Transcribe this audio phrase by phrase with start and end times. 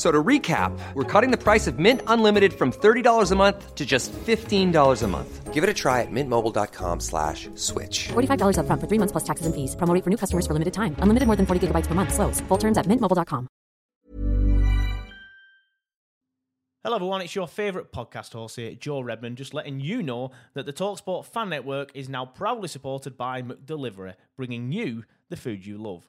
[0.00, 3.84] So to recap, we're cutting the price of Mint Unlimited from $30 a month to
[3.84, 5.52] just $15 a month.
[5.52, 8.08] Give it a try at mintmobile.com slash switch.
[8.08, 9.76] $45 up front for three months plus taxes and fees.
[9.76, 10.96] Promo rate for new customers for limited time.
[11.00, 12.14] Unlimited more than 40 gigabytes per month.
[12.14, 12.40] Slows.
[12.48, 13.46] Full terms at mintmobile.com.
[16.82, 20.64] Hello everyone, it's your favourite podcast host here, Joe Redman, just letting you know that
[20.64, 25.76] the TalkSport Fan Network is now proudly supported by McDelivery, bringing you the food you
[25.76, 26.08] love.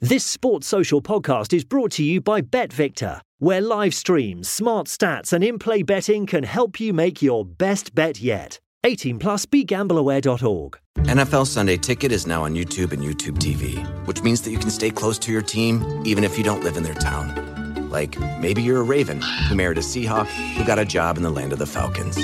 [0.00, 5.32] This Sports Social podcast is brought to you by BetVictor, where live streams, smart stats,
[5.32, 8.60] and in play betting can help you make your best bet yet.
[8.84, 10.78] 18 plus begambleaware.org.
[10.98, 14.68] NFL Sunday Ticket is now on YouTube and YouTube TV, which means that you can
[14.68, 17.88] stay close to your team even if you don't live in their town.
[17.88, 21.30] Like maybe you're a Raven who married a Seahawk who got a job in the
[21.30, 22.18] land of the Falcons.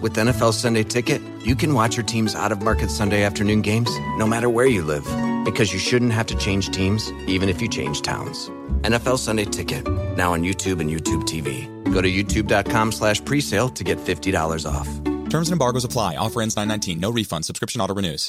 [0.00, 3.90] With NFL Sunday Ticket, you can watch your team's out of market Sunday afternoon games
[4.16, 5.04] no matter where you live
[5.46, 8.50] because you shouldn't have to change teams even if you change towns.
[8.82, 11.64] NFL Sunday Ticket, now on YouTube and YouTube TV.
[11.90, 14.88] Go to youtube.com slash presale to get $50 off.
[15.30, 16.16] Terms and embargoes apply.
[16.16, 17.00] Offer ends 919.
[17.00, 17.44] No refund.
[17.46, 18.28] Subscription auto renews.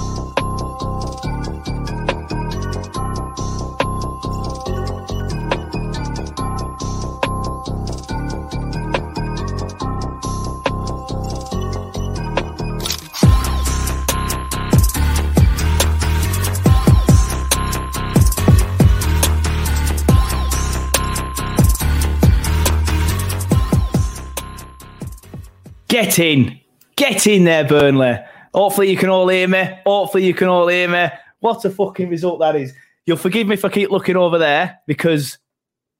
[26.01, 26.59] Get in.
[26.95, 28.17] Get in there, Burnley.
[28.55, 29.69] Hopefully you can all hear me.
[29.85, 31.07] Hopefully you can all hear me.
[31.41, 32.73] What a fucking result that is.
[33.05, 35.37] You'll forgive me if I keep looking over there because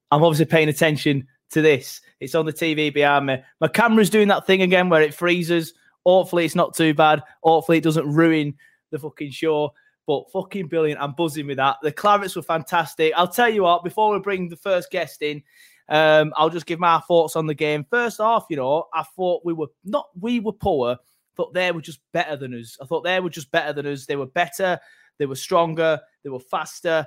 [0.10, 2.02] I'm obviously paying attention to this.
[2.20, 3.44] It's on the TV behind me.
[3.60, 5.76] My camera's doing that thing again where it freezes.
[6.04, 7.22] Hopefully it's not too bad.
[7.44, 8.56] Hopefully it doesn't ruin
[8.90, 9.72] the fucking show.
[10.08, 11.00] But fucking brilliant.
[11.00, 11.78] I'm buzzing with that.
[11.84, 13.14] The clarets were fantastic.
[13.16, 15.44] I'll tell you what, before we bring the first guest in,
[15.92, 17.86] um, I'll just give my thoughts on the game.
[17.90, 20.98] First off, you know, I thought we were not we were poor.
[21.36, 22.78] Thought they were just better than us.
[22.82, 24.06] I thought they were just better than us.
[24.06, 24.80] They were better.
[25.18, 26.00] They were stronger.
[26.24, 27.06] They were faster,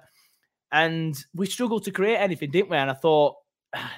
[0.70, 2.76] and we struggled to create anything, didn't we?
[2.76, 3.36] And I thought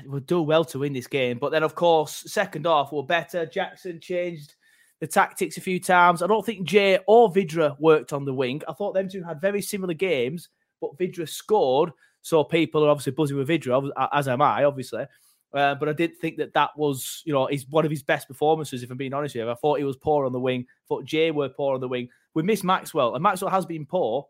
[0.09, 1.39] we'd do well to win this game.
[1.39, 3.45] But then, of course, second half were better.
[3.45, 4.55] Jackson changed
[5.01, 6.23] the tactics a few times.
[6.23, 8.63] I don't think Jay or Vydra worked on the wing.
[8.69, 10.49] I thought them two had very similar games,
[10.81, 11.93] but Vydra scored.
[12.27, 15.07] So people are obviously buzzing with Vydra, as am I, obviously.
[15.55, 18.27] Uh, but I did think that that was, you know, he's one of his best
[18.27, 19.51] performances, if I'm being honest with you.
[19.51, 20.67] I thought he was poor on the wing.
[20.69, 22.09] I thought Jay were poor on the wing.
[22.35, 24.27] We missed Maxwell, and Maxwell has been poor,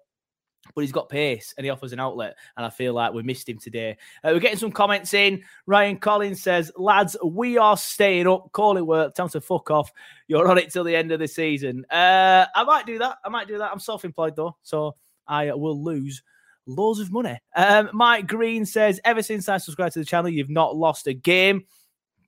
[0.75, 2.37] but he's got pace and he offers an outlet.
[2.59, 3.97] And I feel like we missed him today.
[4.23, 5.43] Uh, we're getting some comments in.
[5.65, 8.53] Ryan Collins says, Lads, we are staying up.
[8.53, 9.15] Call it work.
[9.15, 9.91] Time to fuck off.
[10.29, 11.87] You're on it till the end of the season.
[11.91, 13.17] Uh, I might do that.
[13.25, 13.73] I might do that.
[13.73, 14.55] I'm self employed though.
[14.63, 16.23] So I will lose
[16.67, 17.39] loads of money.
[17.55, 21.15] Um, Mike Green says, ever since I subscribed to the channel, you've not lost a
[21.15, 21.65] game.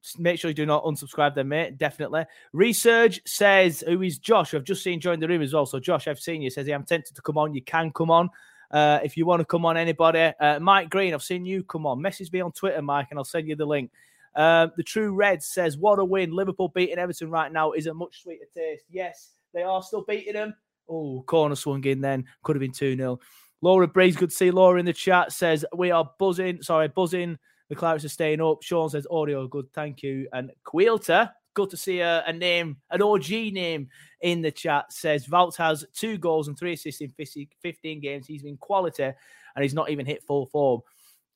[0.02, 1.76] Just make sure you do not unsubscribe then, mate.
[1.76, 2.24] Definitely.
[2.52, 4.54] Research says, who is Josh?
[4.54, 5.66] I've just seen join the room as well.
[5.66, 6.50] So, Josh, I've seen you.
[6.50, 7.54] Says, hey, I'm tempted to come on.
[7.54, 8.30] You can come on.
[8.70, 10.32] Uh, if you want to come on, anybody.
[10.40, 12.00] Uh, Mike Green, I've seen you come on.
[12.00, 13.90] Message me on Twitter, Mike, and I'll send you the link.
[14.34, 16.30] Uh, the True Red says, what a win.
[16.30, 18.84] Liverpool beating Everton right now is a much sweeter taste.
[18.90, 20.54] Yes, they are still beating them.
[20.88, 22.24] Oh, corner swung in then.
[22.42, 23.18] Could have been 2 0.
[23.60, 26.62] Laura Breeze, good to see Laura in the chat, says, We are buzzing.
[26.62, 27.38] Sorry, buzzing.
[27.68, 28.62] The Clarets are staying up.
[28.62, 29.66] Sean says, Audio, good.
[29.74, 30.28] Thank you.
[30.32, 33.88] And Quilter, good to see a, a name, an OG name
[34.20, 34.92] in the chat.
[34.92, 38.26] Says Wout has two goals and three assists in 50 15 games.
[38.26, 40.80] He's been quality and he's not even hit full form.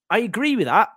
[0.08, 0.90] I agree with that,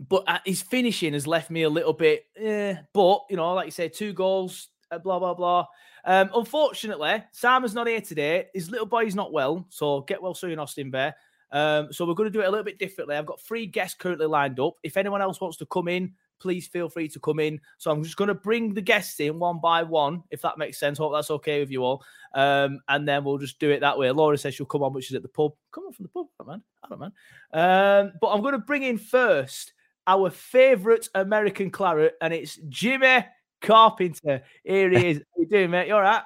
[0.00, 2.24] but uh, his finishing has left me a little bit.
[2.36, 4.68] Eh, but you know, like you said, two goals,
[4.98, 5.66] blah blah blah.
[6.04, 8.46] Um, unfortunately, Simon's not here today.
[8.54, 11.14] His little boy's not well, so get well soon, Austin Bear.
[11.52, 13.14] Um, so we're going to do it a little bit differently.
[13.14, 14.76] I've got three guests currently lined up.
[14.82, 17.60] If anyone else wants to come in, please feel free to come in.
[17.78, 20.80] So I'm just going to bring the guests in one by one, if that makes
[20.80, 20.98] sense.
[20.98, 22.02] Hope that's okay with you all.
[22.34, 24.10] Um, and then we'll just do it that way.
[24.10, 25.52] Laura says she'll come on, which is at the pub.
[25.70, 26.62] Come on from the pub, I man.
[26.82, 27.12] I don't man.
[27.52, 29.74] Um, but I'm going to bring in first
[30.06, 33.24] our favourite American claret, and it's Jimmy
[33.62, 34.42] Carpenter.
[34.64, 35.18] Here he is.
[35.18, 35.88] How you doing, mate?
[35.88, 36.22] You all right?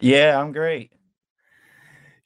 [0.00, 0.92] Yeah, I'm great.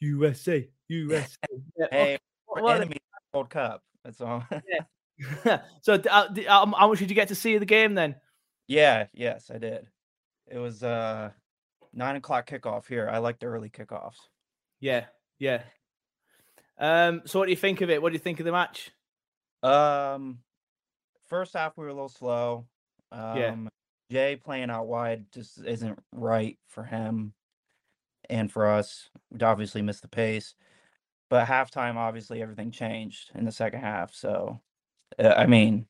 [0.01, 1.37] USA, USA.
[1.79, 2.19] Yeah, Hey, okay.
[2.63, 2.97] What- the
[3.33, 3.83] World Cup.
[4.05, 4.45] That's all.
[4.51, 5.61] yeah.
[5.83, 8.17] so, uh, um, how much did you get to see of the game then?
[8.69, 9.87] yeah, yes, I did.
[10.51, 11.31] It was uh
[11.93, 13.09] nine o'clock kickoff here.
[13.11, 14.17] I like the early kickoffs.
[14.81, 15.05] Yeah,
[15.39, 15.63] yeah.
[16.79, 18.03] Um, so what do you think of it?
[18.03, 18.91] What do you think of the match?
[19.63, 20.39] Um,
[21.29, 22.67] first half we were a little slow.
[23.13, 23.55] Um, Yeah.
[24.13, 27.33] Jay playing out wide just isn't right for him
[28.29, 29.09] and for us.
[29.31, 30.55] We'd obviously missed the pace,
[31.31, 34.15] but halftime, obviously everything changed in the second half.
[34.15, 34.61] So,
[35.19, 35.87] uh, I mean,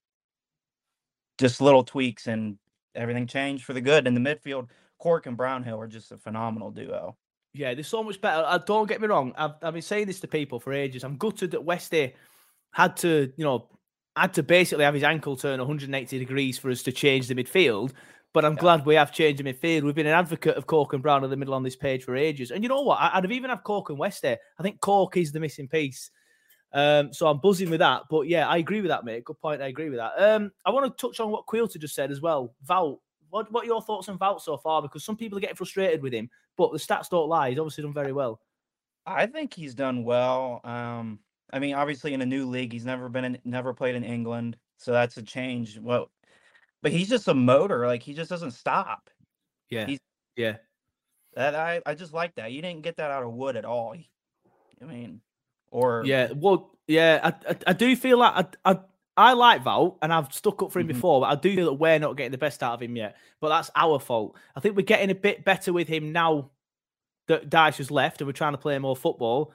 [1.38, 2.58] just little tweaks and
[2.94, 4.06] everything changed for the good.
[4.06, 4.68] In the midfield,
[5.00, 7.16] Cork and Brownhill are just a phenomenal duo.
[7.54, 8.44] Yeah, there's so much better.
[8.46, 9.34] Uh, don't get me wrong.
[9.36, 11.02] I've, I've been saying this to people for ages.
[11.02, 12.14] I'm gutted that Westy
[12.72, 13.68] had to, you know,
[14.16, 17.92] had to basically have his ankle turn 180 degrees for us to change the midfield.
[18.32, 19.82] But I'm glad we have changed the midfield.
[19.82, 22.16] We've been an advocate of Cork and Brown in the middle on this page for
[22.16, 22.50] ages.
[22.50, 22.98] And you know what?
[23.00, 24.36] I'd have even have Cork and Westy.
[24.58, 26.10] I think Cork is the missing piece.
[26.72, 28.04] Um, so I'm buzzing with that.
[28.08, 29.24] But yeah, I agree with that, mate.
[29.24, 29.60] Good point.
[29.60, 30.12] I agree with that.
[30.16, 32.54] Um, I want to touch on what Quilter just said as well.
[32.68, 32.98] Wout,
[33.28, 34.80] what, what are your thoughts on Wout so far?
[34.80, 37.50] Because some people are getting frustrated with him, but the stats don't lie.
[37.50, 38.40] He's obviously done very well.
[39.04, 40.60] I think he's done well.
[40.64, 41.18] Um,
[41.52, 44.56] I mean, obviously in a new league, he's never been in, never played in England,
[44.78, 45.78] so that's a change.
[45.78, 46.10] Well,
[46.82, 47.86] but he's just a motor.
[47.86, 49.10] Like he just doesn't stop.
[49.70, 49.86] Yeah.
[49.86, 50.00] He's-
[50.36, 50.56] yeah.
[51.34, 52.52] That I I just like that.
[52.52, 53.94] You didn't get that out of Wood at all.
[54.80, 55.20] I mean,
[55.70, 56.32] or Yeah.
[56.34, 58.78] Well, yeah, I, I, I do feel like I, I,
[59.16, 60.94] I like Wout and I've stuck up for him Mhm.
[60.94, 63.16] before, but I do feel that we're not getting the best out of him yet.
[63.40, 64.36] But that's our fault.
[64.56, 66.50] I think we're getting a bit better with him now
[67.28, 69.52] that Dyche has left and we're trying to play more football.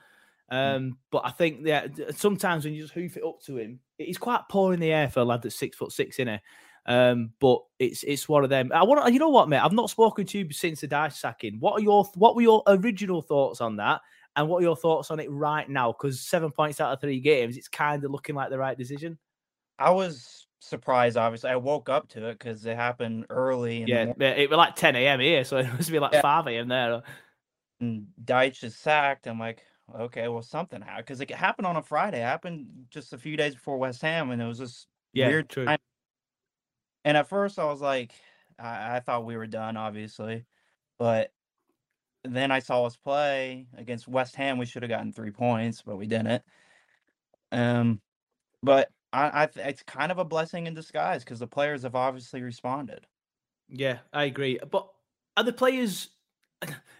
[0.49, 4.17] Um, but I think yeah, sometimes when you just hoof it up to him, he's
[4.17, 6.41] quite poor in the air for a lad that's six foot six in it.
[6.85, 8.71] Um, but it's it's one of them.
[8.73, 9.59] I want you know what, mate.
[9.59, 11.59] I've not spoken to you since the Dyche sacking.
[11.59, 14.01] What are your what were your original thoughts on that?
[14.37, 15.91] And what are your thoughts on it right now?
[15.91, 19.17] Because seven points out of three games, it's kind of looking like the right decision.
[19.79, 21.17] I was surprised.
[21.17, 23.83] Obviously, I woke up to it because it happened early.
[23.85, 25.19] Yeah, it was like 10 a.m.
[25.19, 26.21] here, so it must be like Yeah.
[26.21, 26.67] 5 a.m.
[26.67, 27.01] there.
[27.81, 29.27] and Dyche is sacked.
[29.27, 29.63] I'm like,
[29.95, 32.19] okay, well, something happened because it happened on a Friday.
[32.19, 35.49] It happened just a few days before West Ham, and it was just Yeah, weird.
[35.49, 35.73] true.
[35.73, 35.79] time.
[37.05, 38.13] And at first, I was like,
[38.59, 40.45] I, I thought we were done, obviously,
[40.97, 41.33] but
[42.23, 44.57] then I saw us play against West Ham.
[44.57, 46.43] We should have gotten three points, but we didn't.
[47.51, 48.01] Um,
[48.63, 51.95] but I, I th- it's kind of a blessing in disguise because the players have
[51.95, 53.07] obviously responded.
[53.69, 54.59] Yeah, I agree.
[54.59, 54.93] But
[55.35, 56.09] are the players?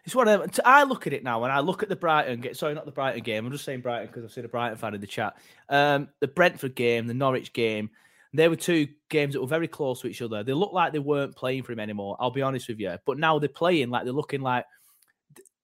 [0.06, 0.64] It's one of them.
[0.64, 2.54] I look at it now, and I look at the Brighton game.
[2.54, 3.46] Sorry, not the Brighton game.
[3.46, 5.36] I'm just saying Brighton because I've seen a Brighton fan in the chat.
[5.68, 7.90] Um, the Brentford game, the Norwich game.
[8.34, 10.44] They were two games that were very close to each other.
[10.44, 12.16] They looked like they weren't playing for him anymore.
[12.20, 12.96] I'll be honest with you.
[13.06, 14.66] But now they're playing like they're looking like.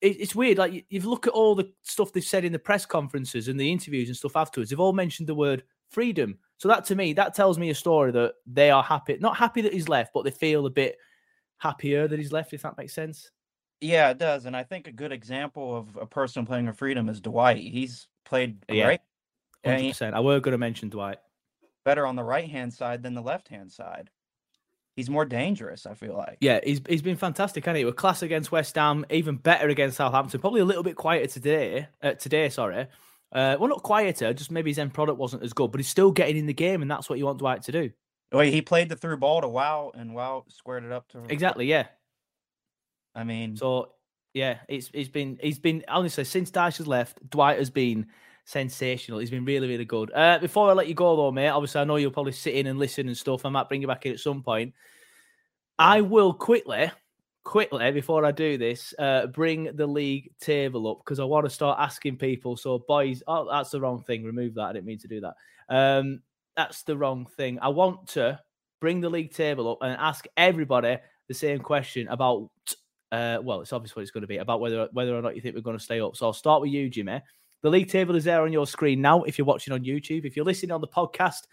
[0.01, 0.57] It's weird.
[0.57, 3.71] Like you- look at all the stuff they've said in the press conferences and the
[3.71, 4.69] interviews and stuff afterwards.
[4.69, 6.37] They've all mentioned the word freedom.
[6.57, 9.17] So that to me, that tells me a story that they are happy.
[9.21, 10.97] Not happy that he's left, but they feel a bit
[11.59, 12.51] happier that he's left.
[12.51, 13.31] If that makes sense.
[13.83, 14.45] Yeah, it does.
[14.45, 17.57] And I think a good example of a person playing for freedom is Dwight.
[17.57, 19.01] He's played Yeah, great.
[19.63, 20.15] Hundred And he- percent.
[20.15, 21.17] I were going to mention Dwight.
[21.85, 24.09] better on the right hand side than the left hand side.
[24.95, 26.37] He's more dangerous, I feel like.
[26.39, 27.65] Yeah, he's he's been fantastic.
[27.65, 27.85] Hasn't he?
[27.85, 30.39] We're class against West Ham, even better against Southampton.
[30.39, 31.87] Probably a little bit quieter today.
[32.01, 32.87] Uh, today, sorry.
[33.31, 34.33] Uh, well, not quieter.
[34.33, 36.83] Just maybe his end product wasn't as good, but he's still getting in the game,
[36.83, 37.89] and that's what you want Dwight to do.
[38.31, 41.23] Well, he played the through ball to Wout, and Wout squared it up to.
[41.27, 41.65] Exactly.
[41.65, 41.87] Yeah.
[43.15, 43.93] I mean, So
[44.33, 48.07] yeah, it's it's been he's been honestly since Dyche has left, Dwight has been
[48.45, 49.19] sensational.
[49.19, 50.11] He's been really really good.
[50.13, 52.67] Uh, before I let you go though, mate, obviously I know you'll probably sit in
[52.67, 53.45] and listen and stuff.
[53.45, 54.73] I might bring you back in at some point.
[55.77, 56.91] I will quickly,
[57.43, 61.49] quickly before I do this, uh, bring the league table up because I want to
[61.49, 62.57] start asking people.
[62.57, 64.23] So boys, oh, that's the wrong thing.
[64.23, 64.63] Remove that.
[64.63, 65.35] I didn't mean to do that.
[65.69, 66.21] Um,
[66.55, 67.59] that's the wrong thing.
[67.61, 68.39] I want to
[68.81, 72.49] bring the league table up and ask everybody the same question about.
[73.13, 75.41] Uh, well, it's obvious what it's going to be about whether whether or not you
[75.41, 76.15] think we're going to stay up.
[76.15, 77.21] So I'll start with you, Jimmy.
[77.61, 79.21] The league table is there on your screen now.
[79.21, 81.43] If you're watching on YouTube, if you're listening on the podcast,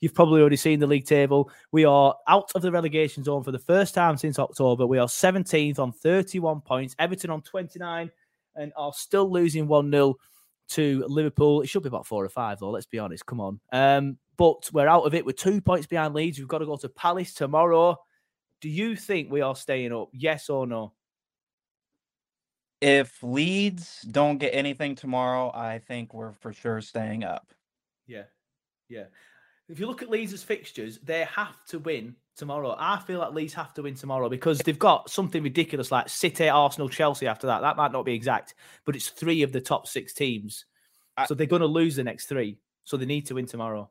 [0.00, 1.50] you've probably already seen the league table.
[1.72, 4.86] We are out of the relegation zone for the first time since October.
[4.86, 6.94] We are 17th on 31 points.
[6.98, 8.10] Everton on 29
[8.54, 10.16] and are still losing 1 0
[10.68, 11.62] to Liverpool.
[11.62, 12.70] It should be about four or five, though.
[12.70, 13.24] Let's be honest.
[13.24, 13.58] Come on.
[13.72, 15.24] Um, but we're out of it.
[15.24, 16.38] We're two points behind Leeds.
[16.38, 17.96] We've got to go to Palace tomorrow.
[18.60, 20.10] Do you think we are staying up?
[20.12, 20.92] Yes or no?
[22.80, 27.48] If Leeds don't get anything tomorrow, I think we're for sure staying up.
[28.06, 28.24] Yeah.
[28.88, 29.04] Yeah.
[29.68, 32.76] If you look at Leeds' fixtures, they have to win tomorrow.
[32.78, 36.48] I feel like Leeds have to win tomorrow because they've got something ridiculous like City,
[36.48, 37.62] Arsenal, Chelsea after that.
[37.62, 38.54] That might not be exact,
[38.84, 40.66] but it's three of the top six teams.
[41.16, 42.58] I- so they're going to lose the next three.
[42.84, 43.90] So they need to win tomorrow.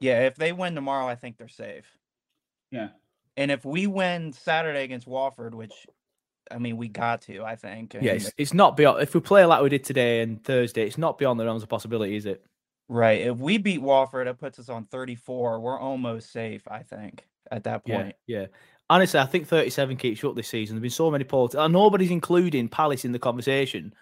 [0.00, 1.84] Yeah, if they win tomorrow, I think they're safe.
[2.70, 2.88] Yeah.
[3.36, 5.86] And if we win Saturday against Watford, which
[6.50, 7.94] I mean we got to, I think.
[7.94, 9.02] Yeah, it's, it's not beyond.
[9.02, 11.68] If we play like we did today and Thursday, it's not beyond the realms of
[11.68, 12.44] possibility, is it?
[12.88, 13.22] right.
[13.22, 15.60] If we beat Watford, it puts us on 34.
[15.60, 18.14] We're almost safe, I think, at that point.
[18.26, 18.46] yeah.
[18.90, 20.76] Honestly, I think 37 keeps you up this season.
[20.76, 21.54] There's been so many polls.
[21.54, 23.94] And nobody's including Palace in the conversation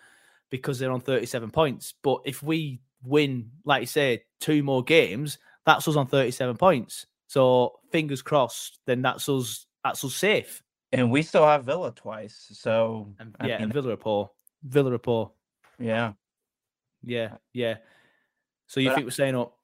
[0.51, 1.95] because they're on 37 points.
[2.03, 7.07] But if we win, like you say, two more games, that's us on 37 points.
[7.29, 10.62] So fingers crossed, then that's us that's us safe.
[10.93, 12.49] And we still have Villa twice.
[12.53, 14.31] So And I yeah, mean, and Villa are.
[14.65, 15.31] Villa are
[15.79, 16.13] yeah.
[17.03, 17.79] Yeah, yeah.
[18.69, 19.57] So you But I- think we're staying up?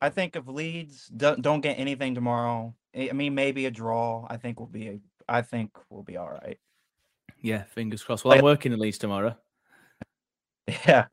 [0.00, 4.26] I think if Leeds don't, don't get anything tomorrow, I I mean maybe a draw,
[4.28, 6.58] I think we'll be I think we'll be all right.
[7.40, 8.24] Yeah, fingers crossed.
[8.24, 9.36] Well, I'm working at Leeds tomorrow.
[10.86, 11.06] Yeah.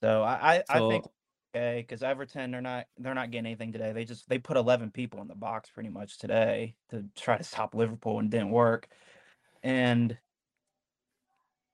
[0.00, 1.12] So I I, I think So-
[1.54, 3.92] okay because Everton they're not they're not getting anything today.
[3.92, 7.44] They just they put eleven people in the box pretty much today to try to
[7.44, 8.88] stop Liverpool and didn't work.
[9.62, 10.16] And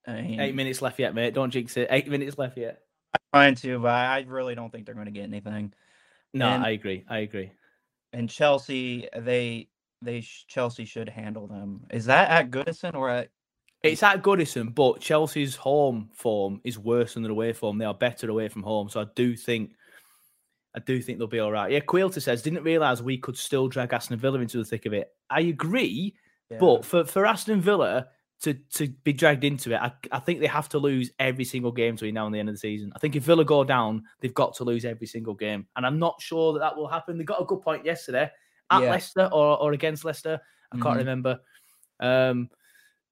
[0.07, 1.35] I mean, Eight minutes left yet, mate.
[1.35, 1.89] Don't jinx it.
[1.91, 2.81] Eight minutes left yet.
[3.15, 5.73] I'm trying to, but I really don't think they're going to get anything.
[6.33, 7.05] No, And- I agree.
[7.09, 7.53] I agree.
[8.13, 9.69] And Chelsea, they
[10.01, 11.85] they Chelsea should handle them.
[11.91, 13.29] Is that at Goodison or at?
[13.83, 17.79] It's at Goodison, but Chelsea's home form is worse than their away form.
[17.79, 19.73] They are better away from home, so I do think,
[20.75, 21.71] I do think they'll be all right.
[21.71, 24.93] Yeah, Quilter says didn't realise we could still drag Aston Villa into the thick of
[24.93, 25.13] it.
[25.31, 26.17] I agree,
[26.51, 26.59] Yeah.
[26.59, 28.09] but for for Aston Villa
[28.41, 31.73] to to be dragged into it, I, I think they have to lose every single
[31.73, 32.93] game between now and the end of the season.
[32.97, 36.01] I think if Villa go down, they've got to lose every single game, and I'm
[36.01, 37.17] not sure that that will happen.
[37.17, 38.29] They got a good point yesterday
[38.71, 38.91] at Yeah.
[38.91, 40.41] Leicester or, or against Leicester.
[40.73, 40.99] I can't Mhm.
[40.99, 41.41] remember.
[42.01, 42.51] Um,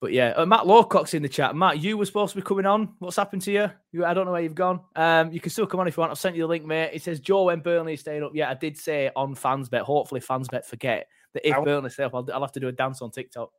[0.01, 1.57] but yeah, uh, Matt Lawcock's in the chat.
[1.57, 2.95] Matt, you were supposed to be coming on.
[2.99, 3.71] What's happened to you?
[3.93, 4.05] you?
[4.05, 4.81] I don't know where you've gone.
[4.95, 6.11] Um, you can still come on if you want.
[6.11, 6.91] I've sent you the link, mate.
[6.93, 8.33] It says Joe when Burnley is staying up.
[8.35, 9.81] Yeah, I did say on fansbet.
[9.81, 12.73] Hopefully, fansbet forget that if I Burnley stay up, I'll, I'll have to do a
[12.73, 13.51] dance on TikTok.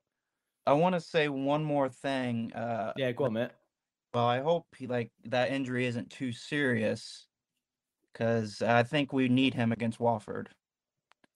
[0.66, 2.54] I want to say one more thing.
[2.54, 3.52] Uh, Yeah, go on, mate.
[4.14, 7.26] Well, I hope he, like that injury isn't too serious,
[8.12, 10.50] because I think we need him against Watford.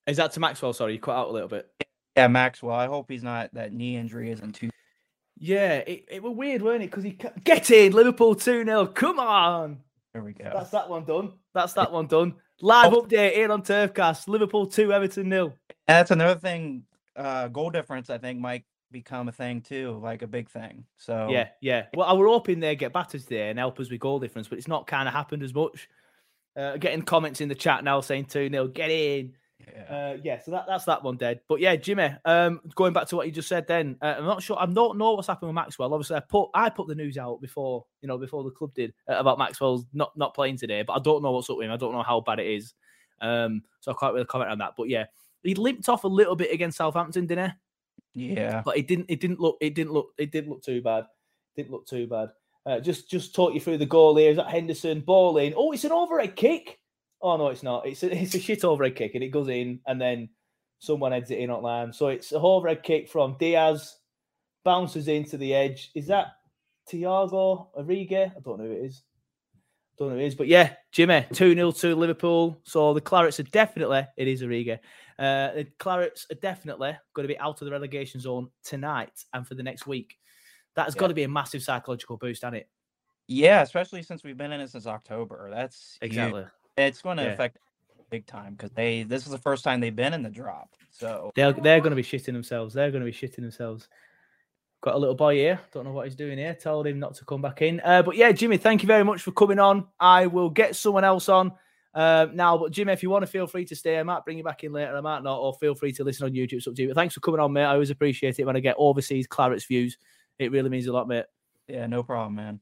[0.08, 0.74] Is that to Maxwell?
[0.74, 1.70] Sorry, you cut out a little bit.
[2.18, 2.76] Yeah, Maxwell.
[2.76, 4.70] I hope he's not that knee injury isn't too.
[5.44, 6.92] Yeah, it, it was weird, weren't it?
[6.92, 9.80] Because he ca- get in Liverpool two 0 Come on,
[10.14, 10.52] There we go.
[10.54, 11.34] that's that one done.
[11.54, 12.36] That's that one done.
[12.62, 14.28] Live update here on Turfcast.
[14.28, 15.48] Liverpool two, Everton nil.
[15.88, 16.84] And that's another thing.
[17.16, 20.86] Uh, goal difference, I think, might become a thing too, like a big thing.
[20.98, 21.88] So Yeah, yeah.
[21.96, 24.60] Well, I were hoping they get battered today and help us with goal difference, but
[24.60, 25.90] it's not kind of happened as much.
[26.56, 29.34] Uh, getting comments in the chat now saying 2 0, get in.
[29.68, 29.96] Yeah.
[29.96, 31.42] Uh, yeah, so that, that's that one dead.
[31.48, 34.42] But yeah, Jimmy, um, going back to what you just said then, uh, I'm not
[34.44, 35.94] sure, I don't know what's happened with Maxwell.
[35.94, 38.94] Obviously, I put I put the news out before, you know, before the club did
[39.10, 41.72] uh, about Maxwell's not, not playing today, but I don't know what's up with him.
[41.72, 42.74] I don't know how bad it is.
[43.22, 44.74] Um, so I can't really comment on that.
[44.78, 45.06] But yeah,
[45.44, 47.56] he limped off a little bit against Southampton, didn't he?
[48.14, 48.62] yeah.
[48.64, 51.06] but it didn't it didn't look it didn't look it didn't look too bad
[51.56, 52.30] didn't look too bad
[52.66, 55.72] uh, just just talk you through the goal here is that henderson ball in oh
[55.72, 56.80] it's an overhead kick
[57.22, 59.80] oh no it's not it's a, it's a shit overhead kick and it goes in
[59.88, 60.30] and then
[60.80, 63.98] someone heads it in on line so it's a overhead kick from diaz
[64.64, 66.28] bounces into the edge is that
[66.88, 68.32] tiago Origi?
[68.36, 69.04] i don't know who it is
[69.98, 73.44] don't know who it is but yeah jimmy 2-0 to liverpool so the clarets are
[73.44, 74.80] definitely it is Origi.
[75.22, 79.48] Uh, the Clarets are definitely going to be out of the relegation zone tonight and
[79.48, 80.18] for the next week.
[80.76, 82.70] That has got to be a massive psychological boost, hasn't it?
[83.28, 85.48] Yeah, especially since we've been in it since October.
[85.54, 86.00] That's
[86.46, 86.52] huge.
[86.78, 87.30] It's going to Yeah.
[87.34, 87.58] affect
[88.10, 90.70] big time because they this is the first time they've been in the drop.
[90.90, 92.74] So They're they're going to be shitting themselves.
[92.74, 93.88] They're going to be shitting themselves.
[94.82, 95.60] Got a little boy here.
[95.72, 96.54] Don't know what he's doing here.
[96.56, 97.80] Told him not to come back in.
[97.86, 99.86] Uh, but yeah, Jimmy, thank you very much for coming on.
[100.00, 101.54] I will get someone else on
[101.94, 104.38] Um, now, but Jimmy, if you want to feel free to stay, I might bring
[104.38, 104.96] you back in later.
[104.96, 106.54] I might not, or feel free to listen on YouTube.
[106.54, 106.88] It's up to you.
[106.88, 107.64] But thanks for coming on, mate.
[107.66, 109.98] I always appreciate it when I get overseas Claret's views.
[110.40, 111.26] It really means a lot, mate.
[111.68, 112.60] Yeah, no problem, man.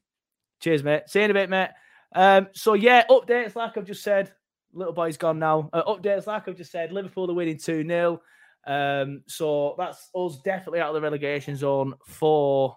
[0.60, 1.04] Cheers, mate.
[1.06, 1.70] See you in a bit, mate.
[2.14, 4.32] Um, so yeah, updates like I've just said.
[4.72, 5.68] Little boy's gone now.
[5.72, 6.92] Uh, updates like I've just said.
[6.92, 8.20] Liverpool are winning two 0
[8.66, 12.76] um, So that's us definitely out of the relegation zone for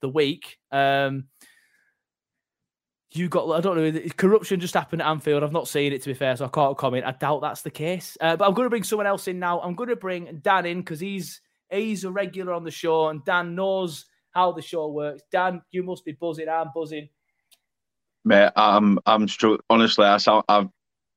[0.00, 0.58] the week.
[0.70, 1.24] Um,
[3.14, 5.42] you got I don't know corruption just happened at Anfield.
[5.42, 7.04] I've not seen it to be fair, so I can't comment.
[7.04, 8.16] I doubt that's the case.
[8.20, 9.60] Uh, but I'm going to bring someone else in now.
[9.60, 13.24] I'm going to bring Dan in because he's he's a regular on the show and
[13.24, 15.22] Dan knows how the show works.
[15.30, 16.48] Dan, you must be buzzing.
[16.48, 17.08] I'm buzzing.
[18.24, 20.68] Mate, I'm I'm str- honestly I sound I've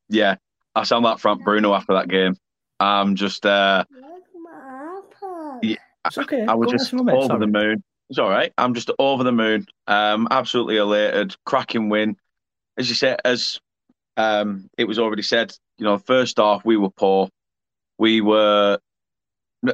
[0.09, 0.35] yeah
[0.75, 2.35] I sound like Frank Bruno after that game.
[2.79, 3.83] I'm just uh
[5.61, 6.45] yeah, It's okay.
[6.45, 7.13] I was Go just listen, mate.
[7.15, 7.39] over Sorry.
[7.39, 7.83] the moon.
[8.09, 8.53] It's all right.
[8.57, 9.65] I'm just over the moon.
[9.87, 11.35] Um, absolutely elated.
[11.45, 12.17] Cracking win.
[12.77, 13.59] As you said, as
[14.17, 17.29] um, it was already said, you know, first off, we were poor.
[17.97, 18.77] We were.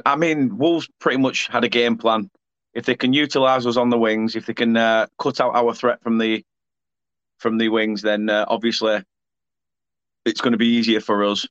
[0.06, 2.30] I mean, Wolves pretty much had a game plan.
[2.72, 5.74] If they can utilise us on the wings, if they can uh, cut out our
[5.74, 6.42] threat from the
[7.42, 9.02] from the wings, then uh, obviously
[10.24, 11.46] it's going to be easier for us.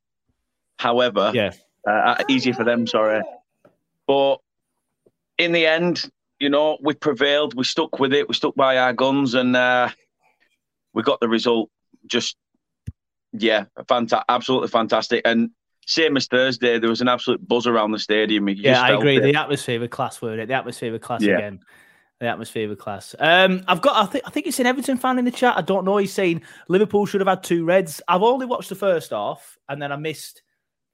[0.79, 1.51] However, Yeah.
[1.87, 2.87] uh, easier for them.
[2.87, 3.21] Sorry,
[4.07, 4.37] but
[5.37, 7.53] in the end, you know, we prevailed.
[7.53, 8.27] We stuck with it.
[8.27, 9.89] We stuck by our guns, and uh,
[10.93, 11.69] we got the result.
[12.07, 12.35] Just
[13.33, 15.21] yeah, fanta- absolutely fantastic.
[15.25, 15.51] And
[15.85, 18.47] same as Thursday, there was an absolute buzz around the stadium.
[18.49, 19.17] You Yeah, I agree.
[19.17, 19.21] it.
[19.21, 20.47] The atmosphere with class, were it?
[20.47, 21.35] The atmosphere with class Yeah.
[21.35, 21.59] again.
[22.21, 23.15] The atmosphere with class.
[23.17, 23.95] Um, I've got.
[23.95, 24.23] I think.
[24.27, 25.57] I think it's an Everton fan in the chat.
[25.57, 25.97] I don't know.
[25.97, 27.99] He's saying Liverpool should have had two reds.
[28.07, 30.43] I've only watched the first half, and then I missed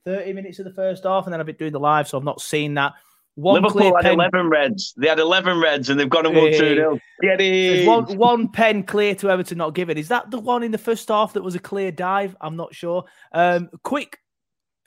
[0.06, 2.24] thirty minutes of the first half, and then I've been doing the live, so I've
[2.24, 2.94] not seen that.
[3.36, 4.94] One Liverpool clear had pen, 11 reds.
[4.96, 7.00] They had 11 reds and they've gone and won 2 0.
[7.22, 7.86] Get in.
[7.86, 9.98] one one pen clear to Everton not given.
[9.98, 12.38] Is that the one in the first half that was a clear dive?
[12.40, 13.04] I'm not sure.
[13.34, 14.18] Um, quick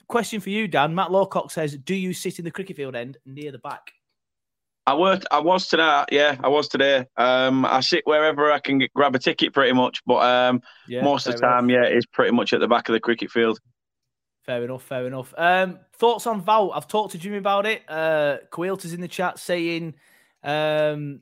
[0.07, 0.95] question for you, Dan.
[0.95, 3.93] Matt Lawcock says, "Do you sit in the cricket field end near the back?"
[4.91, 5.25] I worked.
[5.31, 6.05] I was tonight.
[6.11, 7.05] Yeah, I was today.
[7.17, 10.01] Um, I sit wherever I can get, grab a ticket, pretty much.
[10.05, 11.59] But um, Yeah, most of the fair enough.
[11.59, 13.59] time, yeah, it's pretty much at the back of the cricket field.
[14.45, 15.33] Fair enough, fair enough.
[15.37, 16.71] Um, thoughts on Wout?
[16.75, 17.83] I've talked to Jimmy about it.
[17.87, 19.93] Uh, Quilter's in the chat saying
[20.43, 21.21] um,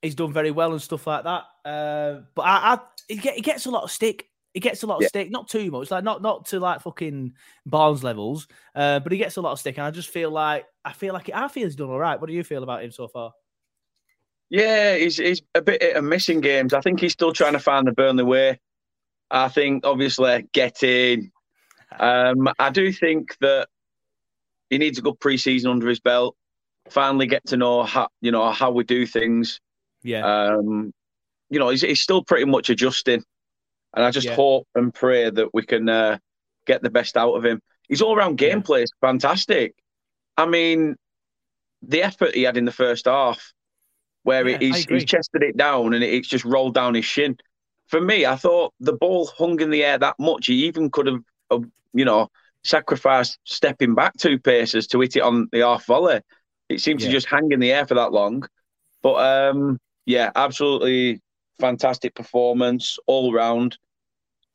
[0.00, 1.44] he's done very well and stuff like that.
[1.64, 4.28] Uh, but I, I he, get, he gets a lot of stick.
[4.54, 5.08] He gets a lot of Yeah.
[5.08, 7.32] stick, not too much, like not not to like fucking
[7.64, 10.66] Barnes levels, uh, but he gets a lot of stick, and I just feel like
[10.84, 12.20] I feel like I feel he's done all right.
[12.20, 13.32] What do you feel about him so far?
[14.50, 16.74] Yeah, he's he's a bit hit missing games.
[16.74, 18.60] I think he's still trying to find the Burnley way.
[19.30, 21.32] I think obviously getting.
[21.98, 23.68] Um, I do think that
[24.68, 26.36] he needs a good pre-season under his belt.
[26.90, 29.60] Finally, get to know how you know how we do things.
[30.02, 30.24] Yeah,
[30.56, 30.92] Um,
[31.48, 33.22] you know, he's, he's still pretty much adjusting,
[33.94, 34.34] and I just Yeah.
[34.36, 36.18] hope and pray that we can uh,
[36.66, 37.60] get the best out of him.
[37.88, 39.74] His all-round gameplay is fantastic.
[40.36, 40.96] I mean,
[41.82, 43.52] the effort he had in the first half,
[44.22, 47.36] where Yeah, he's, he's chested it down and it's just rolled down his shin.
[47.88, 50.46] For me, I thought the ball hung in the air that much.
[50.46, 51.58] He even could have, uh,
[51.92, 52.30] you know,
[52.64, 56.20] sacrificed stepping back two paces to hit it on the half volley.
[56.68, 57.08] It seemed Yeah.
[57.08, 58.48] to just hang in the air for that long.
[59.02, 59.14] But
[59.50, 61.20] um, yeah, absolutely
[61.60, 63.78] fantastic performance all round,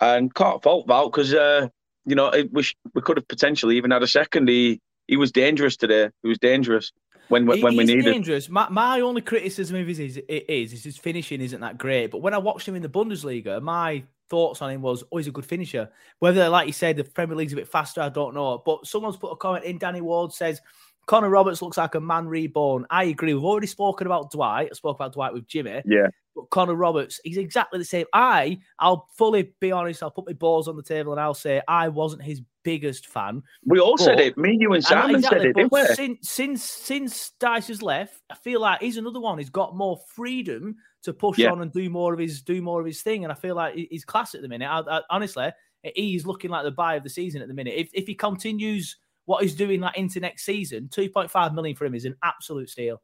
[0.02, 1.68] and can't fault Wout because uh,
[2.06, 4.50] you know it, we sh- we could have potentially even had a second.
[4.50, 6.10] He he was dangerous today.
[6.24, 6.92] He was dangerous
[7.30, 8.12] when when, He- when we he's needed.
[8.12, 8.50] dangerous.
[8.50, 12.12] My, my only criticism of his is, it is is his finishing isn't that great.
[12.12, 15.28] But when I watched him in the Bundesliga, my thoughts on him was, oh, he's
[15.28, 15.90] a good finisher.
[16.20, 18.62] Whether, like you said, the Premier League's a bit faster, I don't know.
[18.66, 19.78] But someone's put a comment in.
[19.78, 20.60] Danny Ward says
[21.06, 22.86] Connor Roberts looks like a man reborn.
[22.90, 23.34] I agree.
[23.34, 24.68] We've already spoken about Dwight.
[24.70, 25.82] I spoke about Dwight with Jimmy.
[25.86, 26.08] Yeah,
[26.38, 28.06] But Connor Roberts, he's exactly the same.
[28.14, 30.04] I, I'll fully be honest.
[30.04, 33.42] I'll put my balls on the table and I'll say I wasn't his biggest fan.
[33.66, 34.38] we all said But- it.
[34.38, 35.84] Me, you, and Simon said it, didn't we?
[35.88, 39.40] Since since since Dyche has left, I feel like he's another one.
[39.40, 41.52] He's got more freedom to push Yeah.
[41.52, 43.74] on and do more of his do more of his thing, and I feel like
[43.74, 44.68] he's class at the minute.
[44.70, 45.50] I, I, honestly,
[45.96, 47.74] he's looking like the buy of the season at the minute.
[47.76, 48.96] If if he continues
[49.26, 52.16] what he's doing like into next season, two point five million for him is an
[52.24, 53.02] absolute steal.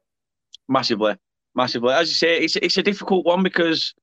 [0.67, 1.15] Massively,
[1.55, 1.93] massively.
[1.93, 3.93] As you say, it's it's a difficult one because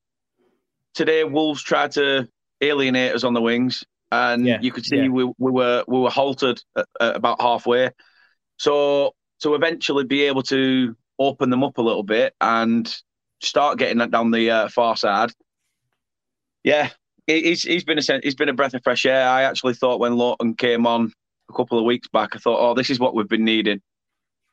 [0.95, 2.29] today Wolves tried to
[2.61, 5.09] alienate us on the wings, and Yeah, you could see yeah.
[5.09, 7.91] we, we were we were halted at, at about halfway.
[8.59, 12.95] So to eventually be able to open them up a little bit and
[13.43, 15.31] start getting that down the uh, far side,
[16.63, 16.91] yeah,
[17.27, 19.29] he- he's he's been a he's been a breath of fresh air.
[19.29, 21.13] I actually thought when Lowton came on
[21.49, 23.81] a couple of weeks back, I thought, oh, this is what we've been needing.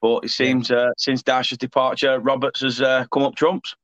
[0.01, 3.75] But it seems uh, since Dyche's departure, Roberts has uh, come up trumps.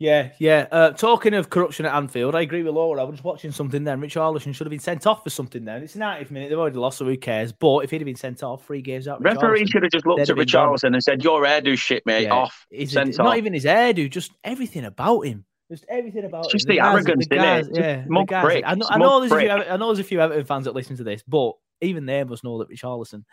[0.00, 0.68] Yeah, yeah.
[0.70, 3.00] Uh, talking of corruption at Anfield, I agree with Laura.
[3.00, 4.00] I was watching something then.
[4.00, 5.82] Richarlison should have been sent off for something then.
[5.82, 6.50] It's a 90th minute.
[6.50, 7.50] They've already lost, so who cares?
[7.50, 9.20] But if he'd have been sent off, three games out.
[9.20, 12.24] Referee should have just looked at Richarlison and said, "Your hairdo shit, mate.
[12.24, 12.34] Yeah.
[12.34, 12.64] Off.
[12.86, 15.44] Sent it, off." not even his hairdo, just everything about him.
[15.68, 16.58] Just everything about It's him.
[16.58, 19.32] just the guys- arrogance, the guys- Just Yeah, the guys- I know, I know there's
[19.32, 19.50] a few.
[19.50, 22.44] I know there's a few Everton fans that listen to this, but even they must
[22.44, 23.24] know that Richarlison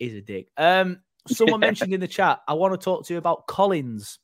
[0.00, 0.48] is a dick.
[0.56, 0.98] Um,
[1.30, 4.18] someone mentioned in the chat, I want to talk to you about Collins.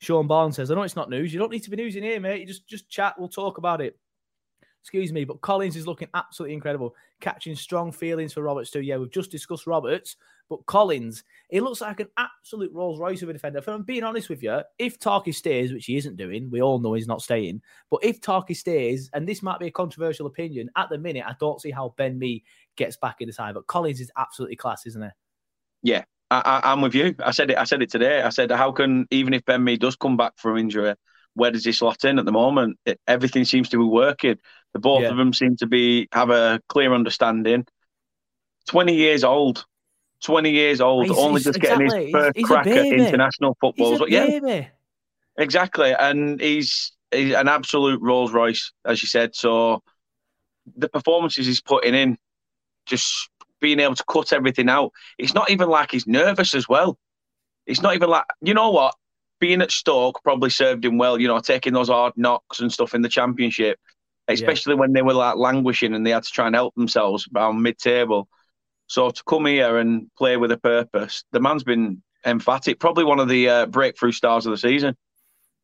[0.00, 1.32] Sean Barnes says, I know it's not news.
[1.32, 2.40] You don't need to be news in here, mate.
[2.40, 3.14] You just just chat.
[3.18, 3.98] We'll talk about it.
[4.82, 8.80] Excuse me, but Collins is looking absolutely incredible, catching strong feelings for Roberts too.
[8.80, 10.16] Yeah, we've just discussed Roberts,
[10.48, 13.58] but Collins, he looks like an absolute Rolls Royce of a defender.
[13.58, 16.78] If I'm being honest with you, if Tarky stays, which he isn't doing, we all
[16.78, 17.60] know he's not staying.
[17.90, 21.34] But if Tarky stays, and this might be a controversial opinion, at the minute I
[21.38, 22.44] don't see how Ben Mee
[22.76, 23.54] gets back in the side.
[23.54, 25.10] But Collins is absolutely class, isn't he?
[25.82, 27.14] Yeah, I, I, I'm with you.
[27.24, 27.58] I said it.
[27.58, 28.22] I said it today.
[28.22, 30.94] I said, how can even if Ben Mee does come back from injury,
[31.34, 32.78] where does he slot in at the moment?
[32.84, 34.36] It, everything seems to be working.
[34.74, 35.08] The both Yeah.
[35.10, 37.66] of them seem to be have a clear understanding.
[38.68, 39.64] Twenty years old.
[40.24, 42.04] 20 years old, He's- only he's- just getting exactly.
[42.06, 43.98] his first He's- crack at international football.
[43.98, 44.66] But yeah.
[45.38, 49.36] Exactly, and he's he's an absolute Rolls Royce, as you said.
[49.36, 49.82] So
[50.76, 52.18] the performances he's putting in,
[52.84, 54.92] just being able to cut everything out.
[55.18, 56.98] It's not even like he's nervous as well.
[57.66, 58.94] It's not even like you know what.
[59.40, 61.20] Being at Stoke probably served him well.
[61.20, 63.78] You know, taking those hard knocks and stuff in the Championship,
[64.26, 67.62] especially when they were like languishing and they had to try and help themselves around
[67.62, 68.28] mid-table.
[68.88, 72.80] So to come here and play with a purpose, the man's been emphatic.
[72.80, 74.96] Probably one of the uh, breakthrough stars of the season.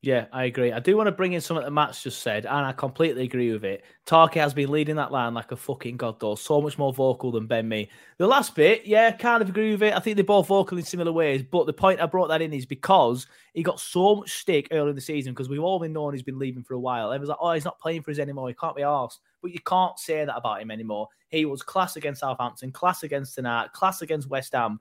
[0.04, 0.70] Yeah, I agree.
[0.70, 3.50] I do want to bring in something that Matt's just said, and I completely agree
[3.50, 3.84] with it.
[4.04, 6.34] Tarky has been leading that line like a fucking god, though.
[6.34, 7.88] So much more vocal than Ben Mee.
[8.18, 9.94] The last bit, yeah, kind of agree with it.
[9.94, 12.52] I think they're both vocal in similar ways, but the point I brought that in
[12.52, 15.94] is because he got so much stick early in the season because we've all been
[15.94, 17.10] knowing he's been leaving for a while.
[17.10, 18.48] Everyone's like, oh, he's not playing for us anymore.
[18.48, 19.20] He can't be arsed.
[19.40, 21.08] But you can't say that about him anymore.
[21.30, 24.80] He was class against Southampton, class against tonight, class against West Ham.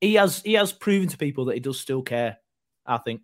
[0.00, 2.38] He has he has proven to people that he does still care.
[2.84, 3.20] I think.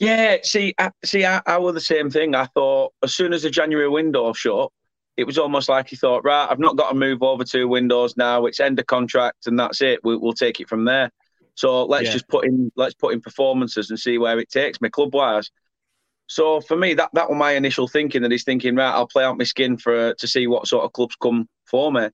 [0.00, 2.34] Yeah, see, I, see, I, I were the same thing.
[2.34, 4.70] I thought as soon as the January window shut,
[5.18, 8.16] it was almost like he thought, right, I've not got to move over to Windows
[8.16, 8.46] now.
[8.46, 10.00] It's end of contract, and that's it.
[10.02, 11.10] We, we'll take it from there.
[11.54, 12.12] So let's Yeah.
[12.14, 15.50] just put in, let's put in performances and see where it takes me club wise.
[16.28, 18.22] So for me, that that was my initial thinking.
[18.22, 20.94] That he's thinking, right, I'll play out my skin for to see what sort of
[20.94, 22.08] clubs come for me.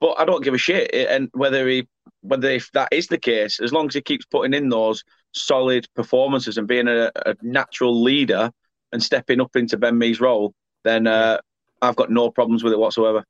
[0.00, 1.88] But I don't give a shit, and whether he,
[2.20, 5.86] whether if that is the case, as long as he keeps putting in those solid
[5.94, 8.50] performances and being a, a natural leader
[8.92, 11.38] and stepping up into Ben Mee's role, then uh,
[11.82, 13.24] I've got no problems with it whatsoever.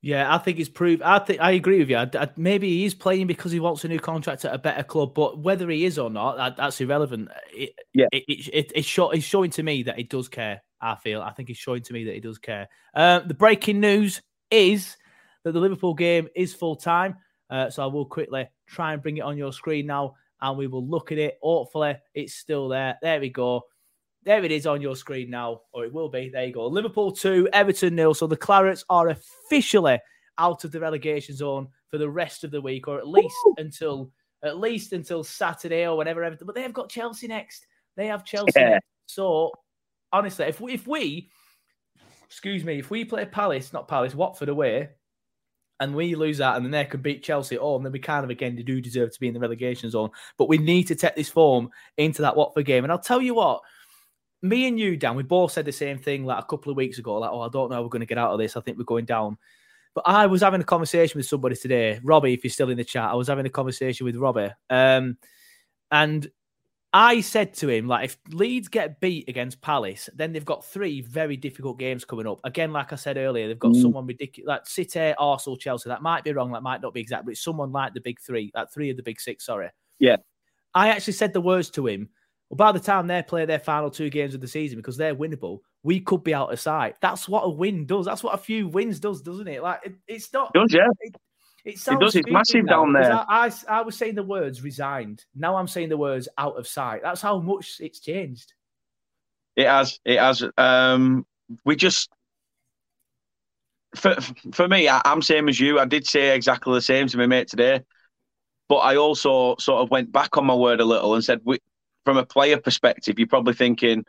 [0.00, 1.00] Yeah, I think it's proved.
[1.00, 1.96] I think I agree with you.
[1.96, 4.82] I, I- maybe he is playing because he wants a new contract at a better
[4.82, 7.30] club, but whether he is or not, that, that's irrelevant.
[7.52, 8.06] It, Yeah.
[8.12, 10.62] it, it, it, it's, show, it's showing to me that he does care.
[10.80, 11.22] I feel.
[11.22, 12.68] I think it's showing to me that he does care.
[12.94, 14.98] Uh, the breaking news is
[15.42, 17.16] that the Liverpool game is full time.
[17.48, 20.66] Uh, so I will quickly try and bring it on your screen now, and we
[20.66, 21.38] will look at it.
[21.42, 22.98] Hopefully, it's still there.
[23.00, 23.62] There we go.
[24.24, 26.28] There it is on your screen now, or it will be.
[26.28, 26.66] There you go.
[26.66, 28.12] Liverpool 2, Everton nil.
[28.14, 29.98] So the Clarets are officially
[30.36, 34.12] out of the relegation zone for the rest of the week, or at least until
[34.42, 36.46] at least until Saturday or whenever Everton.
[36.46, 37.66] But they have got Chelsea next.
[37.96, 38.80] They have Chelsea Yeah.
[39.06, 39.50] So
[40.12, 41.30] honestly, if we if we
[42.26, 44.90] excuse me, if we play Palace, not Palace, Watford away,
[45.80, 48.24] and we lose that, and then they can beat Chelsea at home, then we kind
[48.24, 50.10] of again do deserve to be in the relegation zone.
[50.38, 52.84] But we need to take this form into that Watford game.
[52.84, 53.62] And I'll tell you what,
[54.42, 56.98] me and you, Dan, we both said the same thing like a couple of weeks
[56.98, 57.18] ago.
[57.18, 58.56] Like, oh, I don't know how we're going to get out of this.
[58.56, 59.38] I think we're going down.
[59.94, 62.84] But I was having a conversation with somebody today, Robbie, if you're still in the
[62.84, 63.10] chat.
[63.10, 65.16] I was having a conversation with Robbie, um,
[65.90, 66.28] and
[66.96, 71.00] I said to him, like, if Leeds get beat against Palace, then they've got three
[71.00, 72.38] very difficult games coming up.
[72.44, 73.82] Again, like I said earlier, they've got Mm.
[73.82, 75.88] someone ridiculous, like City, Arsenal, Chelsea.
[75.88, 76.52] That might be wrong.
[76.52, 78.96] That might not be exact, but it's someone like the big three, like three of
[78.96, 79.44] the big six.
[79.44, 79.70] Sorry.
[79.98, 80.18] Yeah.
[80.72, 82.10] I actually said the words to him.
[82.48, 85.16] Well, by the time they play their final two games of the season, because they're
[85.16, 86.94] winnable, we could be out of sight.
[87.00, 88.06] That's what a win does.
[88.06, 89.62] That's what a few wins does, doesn't it?
[89.62, 90.52] Like it, it's not.
[90.54, 90.86] It does, yeah.
[91.00, 91.16] It,
[91.64, 93.12] it sounds does, it's massive now, down there.
[93.12, 95.24] I, I, I was saying the words resigned.
[95.34, 97.00] Now I'm saying the words out of sight.
[97.02, 98.52] That's how much it's changed.
[99.56, 99.98] It has.
[100.04, 100.44] It has.
[100.58, 101.24] Um,
[101.64, 102.10] we just,
[103.96, 104.16] for
[104.52, 105.78] for me, I, I'm same as you.
[105.78, 107.82] I did say exactly the same to my mate today,
[108.68, 111.58] but I also sort of went back on my word a little and said, we,
[112.04, 114.04] from a player perspective, you're probably thinking,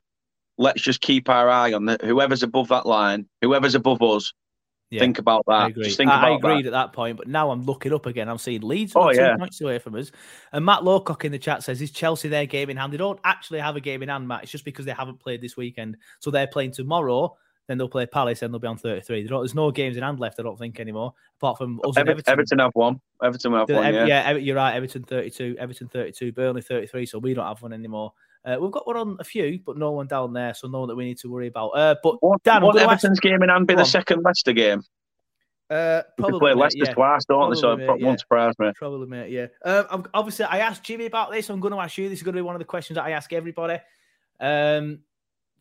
[0.57, 4.33] let's just keep our eye on the, whoever's above that line, whoever's above us.
[4.95, 5.53] Yeah, think about that.
[5.53, 5.83] I agree.
[5.85, 6.69] Just think I, I agreed that.
[6.69, 8.27] at that point, but now I'm looking up again.
[8.27, 9.37] I'm seeing Leeds Oh, two yeah.
[9.37, 10.11] points away from us.
[10.51, 12.91] And Matt Lowcock in the chat says, Is Chelsea their game in hand?
[12.93, 14.43] They don't actually have a game in hand, Matt.
[14.43, 15.97] It's just because they haven't played this weekend.
[16.19, 17.35] So they're playing tomorrow,
[17.67, 19.23] then they'll play Palace and they'll be on 33.
[19.23, 21.97] They don't, there's no games in hand left, I don't think, anymore, apart from us
[21.97, 22.31] Ever- Everton.
[22.31, 22.59] Everton.
[22.59, 23.01] have one.
[23.23, 23.93] Everton have one.
[23.93, 24.23] Yeah.
[24.25, 24.75] Ever- you're right.
[24.75, 27.05] Everton 32, Everton 32, Burnley 33.
[27.07, 28.13] So we don't have one anymore.
[28.45, 30.53] Uh, we've got one on a few, but no one down there.
[30.53, 31.69] So no one that we need to worry about.
[31.69, 33.87] Uh, but Dan, I'm ask- Everton's game in hand be Go the on.
[33.87, 34.83] second Leicester game?
[35.67, 36.93] Uh, probably play mate, Leicester yeah.
[36.93, 37.55] twice, don't they?
[37.55, 38.71] So Probably, it mate, won't surprise me.
[38.75, 39.31] Probably, mate.
[39.31, 39.47] Yeah.
[39.63, 41.49] Um, I'm, obviously, I asked Jimmy about this.
[41.49, 42.07] I'm going to ask you.
[42.07, 43.79] This is going to be one of the questions that I ask everybody.
[44.39, 44.99] Um,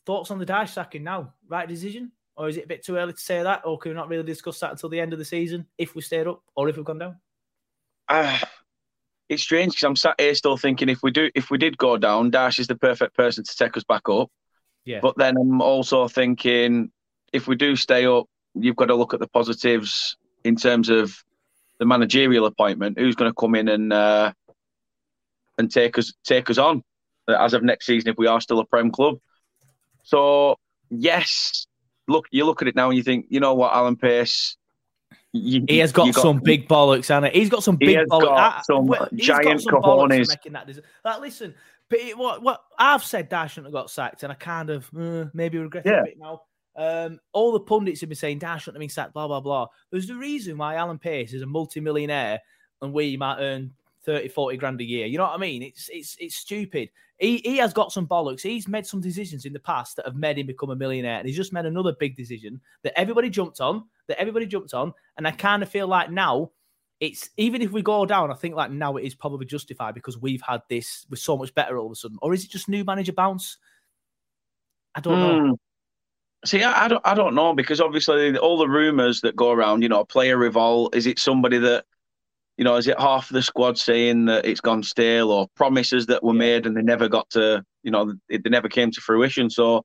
[0.04, 1.32] thoughts on the Dyche sacking now?
[1.48, 3.96] Right decision, or is it a bit too early to say that, or can we
[3.96, 6.68] not really discuss that until the end of the season if we stayed up or
[6.68, 7.16] if we've gone down?
[8.10, 8.42] Ah,
[9.28, 11.96] it's strange because I'm sat here still thinking if we do, if we did go
[11.96, 14.30] down, Dyche is the perfect person to take us back up.
[14.84, 15.00] Yeah.
[15.00, 16.90] But then I'm also thinking
[17.32, 21.16] if we do stay up, you've got to look at the positives in terms of
[21.78, 22.98] the managerial appointment.
[22.98, 24.32] Who's going to come in and uh,
[25.58, 26.82] and take us take us on
[27.28, 29.16] as of next season if we are still a Prem club?
[30.02, 30.56] So
[30.90, 31.66] yes,
[32.08, 34.56] look, you look at it now and you think, you know what, Alan Pace.
[35.36, 37.40] You, He has got, you some big bollocks, he?
[37.40, 38.22] He's got some He big has bollocks.
[38.22, 40.28] got I- some well, he's got giant some cojones.
[40.28, 40.88] making that decision.
[41.04, 41.54] Like, listen,
[41.88, 44.88] but it, what what I've said, Dyche shouldn't have got sacked, and I kind of
[44.96, 46.42] uh, maybe regret it a bit now.
[46.76, 49.66] Um, all the pundits have been saying Dyche shouldn't have been sacked, blah blah blah.
[49.90, 52.40] There's the reason why Alan Pace is a multi-millionaire
[52.80, 53.72] and we might earn
[54.04, 55.06] 30, 40 grand a year.
[55.06, 55.62] You know what I mean?
[55.62, 56.90] It's it's it's stupid.
[57.18, 58.42] He he has got some bollocks.
[58.42, 61.26] He's made some decisions in the past that have made him become a millionaire, and
[61.26, 63.84] he's just made another big decision that everybody jumped on.
[64.08, 66.50] That everybody jumped on, and I kind of feel like now
[67.00, 70.18] it's even if we go down, I think like now it is probably justified because
[70.18, 72.18] we've had this we're so much better all of a sudden.
[72.22, 73.58] Or is it just new manager bounce?
[74.94, 75.46] I don't know.
[75.48, 75.52] Hmm.
[76.46, 79.82] See, I, I don't, I don't know because obviously all the rumours that go around,
[79.82, 80.94] you know, player revolt.
[80.94, 81.84] Is it somebody that,
[82.58, 86.22] you know, is it half the squad saying that it's gone stale or promises that
[86.22, 89.50] were made and they never got to, you know, they never came to fruition?
[89.50, 89.84] So,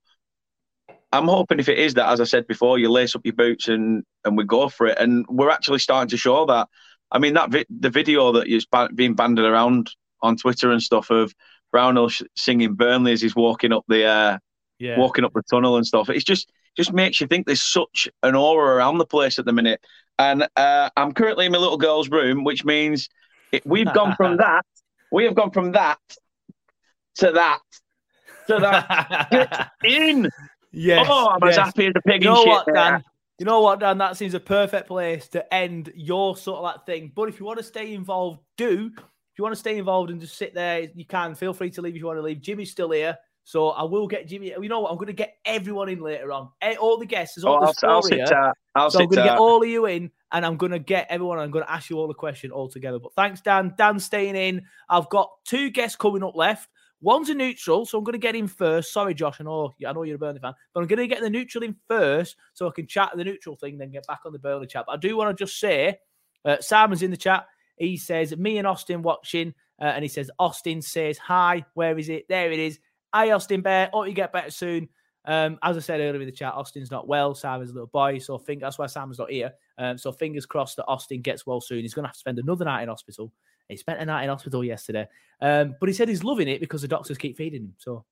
[1.12, 3.68] I'm hoping if it is that, as I said before, you lace up your boots
[3.68, 4.98] and and we go for it.
[4.98, 6.68] And we're actually starting to show that.
[7.12, 9.90] I mean, that vi- the video that is ba- being banded around
[10.22, 11.34] on Twitter and stuff of
[11.72, 14.38] Brownhill sh- singing Burnley as he's walking up the uh,
[14.78, 14.98] Yeah.
[14.98, 16.08] walking up the tunnel and stuff.
[16.10, 19.52] It's just just makes you think there's such an aura around the place at the
[19.52, 19.80] minute.
[20.18, 23.08] And uh, I'm currently in my little girl's room, which means
[23.50, 24.64] it, we've gone from that,
[25.10, 25.98] we have gone from that
[27.16, 27.58] to that
[28.46, 29.70] to that.
[29.82, 30.28] Get in.
[30.72, 31.06] Yes.
[31.08, 32.74] Oh, I'm as happy as a pig You know what, there.
[32.74, 33.04] Dan?
[33.38, 33.98] You know what, Dan?
[33.98, 37.12] That seems a perfect place to end your sort of that thing.
[37.14, 38.90] But if you want to stay involved, do.
[38.96, 41.34] If you want to stay involved and just sit there, you can.
[41.34, 42.40] Feel free to leave if you want to leave.
[42.40, 43.16] Jimmy's still here.
[43.44, 44.48] So I will get Jimmy.
[44.60, 44.90] You know what?
[44.92, 46.50] I'm going to get everyone in later on.
[46.60, 47.34] Eh, All the guests.
[47.34, 48.52] There's all Oh, the I'll, I'll sit here.
[48.74, 51.06] I'll so I'm going to get all of you in, and I'm going to get
[51.10, 51.38] everyone.
[51.38, 52.98] I'm going to ask you all the question all together.
[52.98, 53.74] But thanks, Dan.
[53.76, 54.62] Dan's staying in.
[54.88, 56.68] I've got two guests coming up left.
[57.02, 58.92] One's a neutral, so I'm going to get him first.
[58.92, 59.40] Sorry, Josh.
[59.40, 61.64] I know, I know you're a Burnley fan, but I'm going to get the neutral
[61.64, 64.66] in first, so I can chat the neutral thing, then get back on the Burnley
[64.66, 64.84] chat.
[64.86, 65.98] But I do want to just say,
[66.44, 67.46] uh, Simon's in the chat.
[67.76, 71.64] He says me and Austin watching, uh, and he says Austin says hi.
[71.72, 72.26] Where is it?
[72.28, 72.78] There it is.
[73.14, 73.88] Hi, Austin Bear.
[73.92, 74.88] Hope you get better soon.
[75.24, 77.34] Um, as I said earlier in the chat, Austin's not well.
[77.34, 79.52] Simon's a little boy, so I think that's why Simon's not here.
[79.78, 81.80] Um, so fingers crossed that Austin gets well soon.
[81.80, 83.32] He's going to have to spend another night in hospital.
[83.70, 85.08] He spent a night in hospital yesterday,
[85.40, 87.74] um, but he said he's loving it because the doctors keep feeding him.
[87.78, 88.04] So,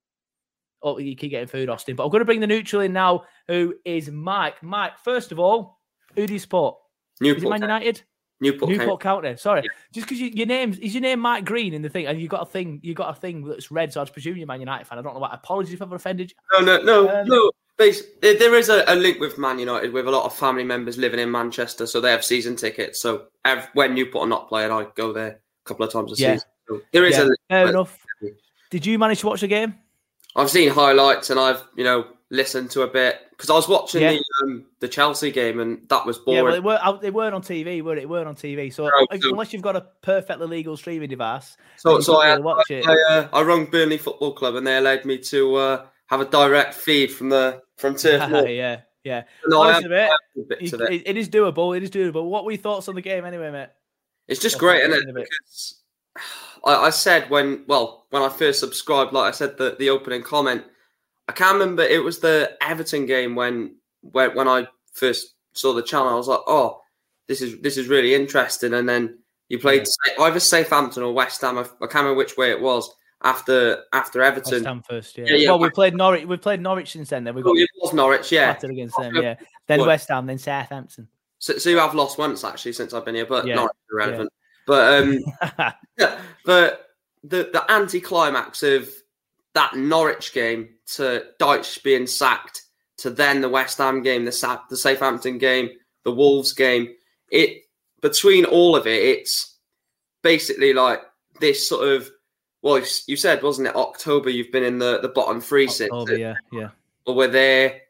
[0.83, 1.97] oh, you keep getting food, Austin.
[1.97, 4.63] But I'm going to bring the neutral in now, who is Mike.
[4.63, 5.81] Mike, first of all,
[6.15, 6.77] who do you support?
[7.21, 7.63] Is it Newport Man.
[7.63, 8.03] United?
[8.41, 9.29] Newport, Newport County.
[9.29, 9.37] County.
[9.37, 12.21] Sorry, just because you, your name is your name Mike Green in the thing, and
[12.21, 13.93] you got a thing, you got a thing that's red.
[13.93, 14.99] So I just presume you're Man United fan.
[14.99, 15.35] I don't know what.
[15.35, 16.37] Apologies if I've offended you.
[16.61, 17.51] No, no, no, Um, no.
[17.77, 20.99] Bas- there is a, a link with Man United with a lot of family members
[20.99, 23.01] living in Manchester, so they have season tickets.
[23.01, 26.35] So ev- when Newport are not playing, I go there couple of times a Yeah.
[26.35, 26.49] season.
[26.69, 27.99] So there is Yeah, a fair enough.
[28.71, 29.75] Did you manage to watch the game?
[30.37, 34.03] I've seen highlights and I've you know listened to a bit because I was watching
[34.03, 34.13] Yeah.
[34.13, 36.55] the um, the Chelsea game and that was Yeah, well, boring.
[36.55, 37.01] they weren't.
[37.01, 38.03] They weren't on TV, were it?
[38.03, 38.71] It weren't on TV.
[38.73, 39.31] So No, if- no.
[39.31, 42.87] unless you've got a perfectly legal streaming device, So, so I, really watch it.
[42.87, 46.27] I, uh, I rung Burnley Football Club and they allowed me to uh, have a
[46.27, 48.47] direct feed from the from Turf Moor.
[48.47, 49.23] yeah, yeah.
[49.47, 50.93] No, I Honestly, have- mate, I have bits you- of it.
[50.93, 51.75] it- it is doable.
[51.77, 52.25] It is doable.
[52.29, 53.69] What were your thoughts on the game, anyway, mate?
[54.29, 54.97] It's just That's great, isn't it?
[54.97, 55.29] thinking of it.
[55.45, 55.75] Because
[56.65, 60.23] I, I said when, well, when I first subscribed, like I said, the, the opening
[60.23, 60.65] comment,
[61.29, 61.83] I can't remember.
[61.83, 66.09] It was the Everton game when, when when I first saw the channel.
[66.09, 66.81] I was like, oh,
[67.27, 68.75] this is this is really interesting.
[68.75, 71.59] And then you played Sa- either Southampton or West Ham.
[71.59, 72.91] I, I can't remember which way it was
[73.23, 74.53] after after Everton.
[74.53, 75.25] West Ham first, yeah.
[75.29, 76.25] Yeah, yeah, well, we played Norwich.
[76.27, 77.25] We played Norwich since then.
[77.25, 78.57] Then we Oh, got it was Norwich, yeah.
[78.63, 79.15] against them.
[79.17, 79.35] Yeah.
[79.67, 80.27] Then West Ham.
[80.27, 81.09] Then Southampton.
[81.49, 84.31] So, so you have lost once actually since I've been here, but Yeah, not irrelevant.
[84.67, 85.19] But um,
[86.45, 86.91] but
[87.25, 88.91] the the anticlimax of
[89.55, 92.65] that Norwich game to Dyche being sacked
[92.99, 95.71] to then the West Ham game, the Sa- the Southampton game,
[96.05, 96.95] the Wolves game.
[97.31, 97.63] It
[98.03, 99.57] between all of it, it's
[100.23, 101.01] basically like
[101.41, 102.11] this sort of.
[102.61, 104.29] Well, you said wasn't it October?
[104.29, 105.93] You've been in the the bottom three since.
[105.93, 106.69] October, yeah, yeah.
[107.07, 107.81] But we're there.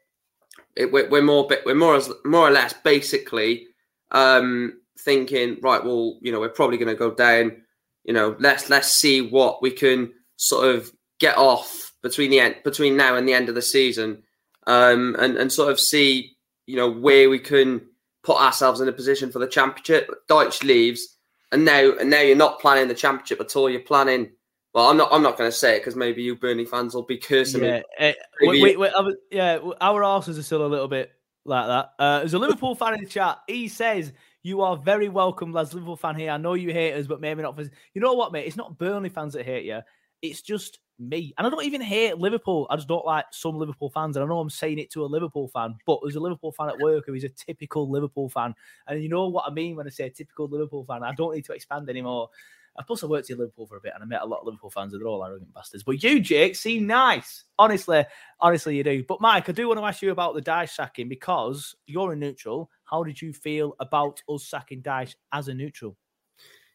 [0.75, 3.67] It, we're, we're more bit- we're more as more or less basically
[4.11, 5.83] um, thinking right.
[5.83, 7.63] Well, you know, we're probably going to go down.
[8.03, 12.55] You know, let's let's see what we can sort of get off between the end
[12.63, 14.23] between now and the end of the season,
[14.67, 17.81] um, and and sort of see you know where we can
[18.23, 20.09] put ourselves in a position for the championship.
[20.29, 21.17] Dyche leaves,
[21.51, 23.69] and now and now you're not planning the championship at all.
[23.69, 24.31] You're planning.
[24.73, 25.09] Well, I'm not.
[25.11, 27.77] I'm not going to say it because maybe you Burnley fans will be cursing Yeah,
[27.77, 27.83] me.
[27.99, 31.11] Maybe- wait, wait, wait, was- yeah, our arses are still a little bit
[31.45, 31.89] like that.
[31.97, 33.39] Uh, there's a Liverpool fan in the chat.
[33.47, 35.73] He says, You are very welcome, lads.
[35.73, 36.29] Liverpool fan here.
[36.31, 37.63] I know you hate us, but maybe not for.
[37.63, 38.45] You know what, mate?
[38.45, 39.79] It's not Burnley fans that hate you.
[40.21, 41.33] It's just me.
[41.37, 42.67] And I don't even hate Liverpool.
[42.69, 44.17] I just don't like some Liverpool fans.
[44.17, 46.69] And I know I'm saying it to a Liverpool fan, but there's a Liverpool fan
[46.69, 48.53] at work who is a typical Liverpool fan.
[48.85, 51.03] And you know what I mean when I say typical Liverpool fan?
[51.03, 52.29] I don't need to expand anymore.
[52.77, 54.45] Uh, Plus, I worked in Liverpool for a bit and I met a lot of
[54.45, 55.83] Liverpool fans and they're all arrogant bastards.
[55.83, 57.43] But you, Jake, seem nice.
[57.57, 58.05] Honestly,
[58.39, 59.03] honestly, you do.
[59.03, 62.15] But Mike, I do want to ask you about the Dyche sacking because you're a
[62.15, 62.69] neutral.
[62.83, 65.97] How did you feel about us sacking Dyche as a neutral?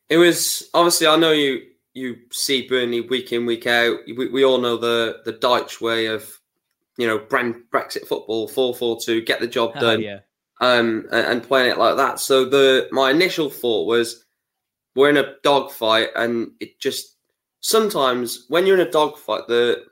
[0.09, 1.63] It was obviously I know you
[1.95, 3.99] you see Burnley week in week out.
[4.07, 6.39] We, we all know the the Dyche way of
[6.99, 10.19] you know brand Brexit football four four two get the job Ah, done yeah.
[10.61, 12.21] um and, and playing it like that.
[12.21, 14.24] So the my initial thought was
[14.95, 17.17] we're in a dogfight and it just
[17.61, 19.85] sometimes when you're in a dogfight the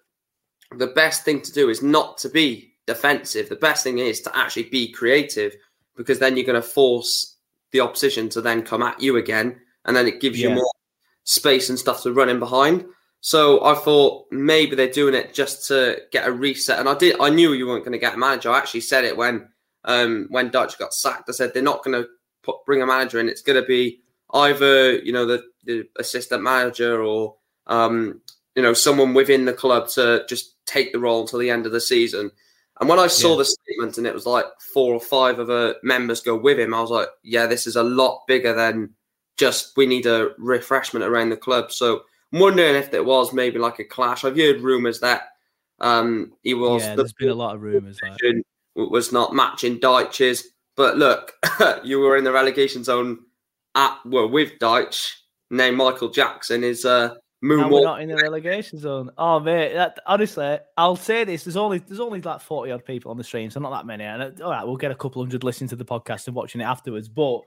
[0.78, 3.48] the best thing to do is not to be defensive.
[3.48, 5.54] The best thing is to actually be creative
[5.96, 7.36] because then you're going to force
[7.70, 10.72] the opposition to then come at you again, and then it gives you more
[11.24, 12.84] space and stuff to run in behind.
[13.20, 16.80] So I thought maybe they're doing it just to get a reset.
[16.80, 17.20] And I did.
[17.20, 18.50] I knew you weren't going to get a manager.
[18.50, 19.48] I actually said it when
[19.84, 21.28] um, when Dyche got sacked.
[21.28, 22.08] I said they're not going to
[22.42, 23.28] put bring a manager in.
[23.28, 24.01] It's going to be
[24.34, 28.20] either you know the, the assistant manager or um,
[28.54, 31.72] you know someone within the club to just take the role until the end of
[31.72, 32.30] the season.
[32.80, 33.38] And when I saw Yeah.
[33.38, 36.74] the statement and it was like four or five of the members go with him,
[36.74, 38.94] I was like, yeah, this is a lot bigger than
[39.36, 41.70] just we need a refreshment around the club.
[41.70, 44.24] So I'm wondering if there was maybe like a clash.
[44.24, 45.28] I've heard rumours that
[45.80, 48.00] um, he was yeah, the there's been a lot of rumours.
[48.02, 48.18] Like.
[48.74, 50.48] was not matching Dyche's.
[50.74, 51.34] But look,
[51.84, 53.18] you were in the relegation zone
[53.74, 55.14] at well with Dyche.
[55.50, 59.10] Named Michael Jackson is uh, Now we're not in the relegation zone.
[59.18, 63.10] Oh mate, that, honestly, I'll say this: there's only there's only like forty odd people
[63.10, 64.04] on the stream, so not that many.
[64.04, 66.60] And uh, all right, we'll get a couple hundred listening to the podcast and watching
[66.62, 67.08] it afterwards.
[67.08, 67.42] But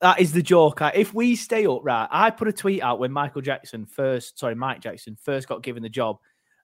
[0.00, 0.80] that is the joke.
[0.94, 2.08] If we stay up, right?
[2.10, 5.82] I put a tweet out when Michael Jackson first, sorry, Mike Jackson first got given
[5.82, 6.18] the job,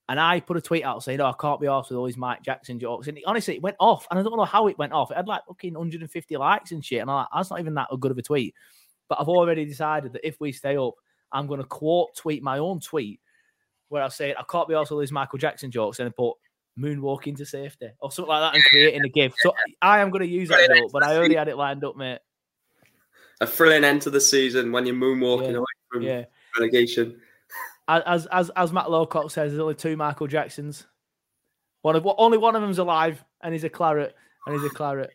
[0.09, 2.17] and I put a tweet out saying, "Oh, I can't be off with all these
[2.17, 4.93] Mike Jackson jokes." And honestly, it went off, and I don't know how it went
[4.93, 5.11] off.
[5.11, 7.89] It had like fucking 150 likes and shit, and I'm like, that's not even that
[8.01, 8.55] good of a tweet.
[9.09, 10.95] But I've already decided that if we stay up,
[11.33, 13.21] I'm going to quote tweet my own tweet
[13.89, 16.37] where I say I can't be also these Michael Jackson jokes and I put
[16.79, 19.37] moonwalk into safety or something like that and creating a gift.
[19.39, 21.97] So I am going to use that joke, but I already had it lined up,
[21.97, 22.19] mate.
[23.41, 26.25] a thrilling end to the season when you're moonwalking Yeah, away from yeah.
[26.59, 27.21] relegation.
[27.89, 30.87] As as as Matt Lowcock says, there's only two Michael Jacksons.
[31.83, 34.17] One of only one of them's alive, and he's a claret,
[34.47, 35.15] and he's a claret.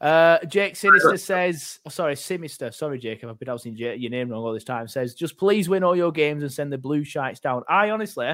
[0.00, 2.70] Uh, Jake Sinister says, oh, sorry, Sinister.
[2.70, 4.86] Sorry, Jacob, I've been pronouncing your name wrong all this time.
[4.86, 7.64] Says, just please win all your games and send the blue shites down.
[7.68, 8.32] I honestly,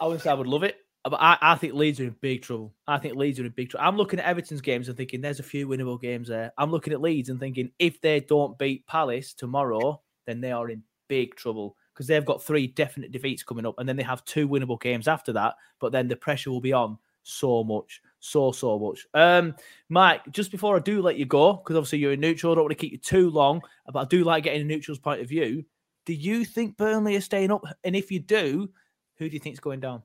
[0.00, 2.42] I would say I would love it, but I, I think Leeds are in big
[2.42, 2.74] trouble.
[2.86, 3.88] I think Leeds are in big trouble.
[3.88, 6.52] I'm looking at Everton's games and thinking there's a few winnable games there.
[6.56, 10.70] I'm looking at Leeds and thinking if they don't beat Palace tomorrow, then they are
[10.70, 14.24] in big trouble because they've got three definite defeats coming up, and then they have
[14.24, 15.56] two winnable games after that.
[15.80, 19.06] But then the pressure will be on so much, so so much.
[19.14, 19.54] Um,
[19.88, 22.64] Mike, just before I do let you go, because obviously you're a neutral, I don't
[22.64, 25.28] want to keep you too long, but I do like getting a neutral's point of
[25.28, 25.64] view.
[26.04, 27.64] Do you think Burnley are staying up?
[27.84, 28.70] And if you do,
[29.16, 30.02] who do you think's going down?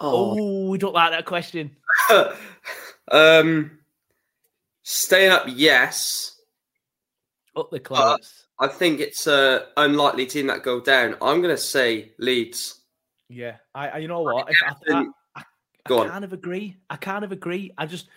[0.00, 1.76] Oh, we don't like that question.
[3.10, 3.78] um,
[4.82, 6.40] staying up, yes.
[7.54, 8.46] Up the Clarets.
[8.58, 11.16] I think it's a unlikely team that go down.
[11.20, 12.81] I'm going to say Leeds.
[13.32, 14.48] Yeah, I, I you know what?
[14.50, 15.04] If I,
[15.36, 15.42] I,
[15.86, 16.76] I kind of agree.
[16.90, 17.72] I kind of agree.
[17.76, 18.08] I just,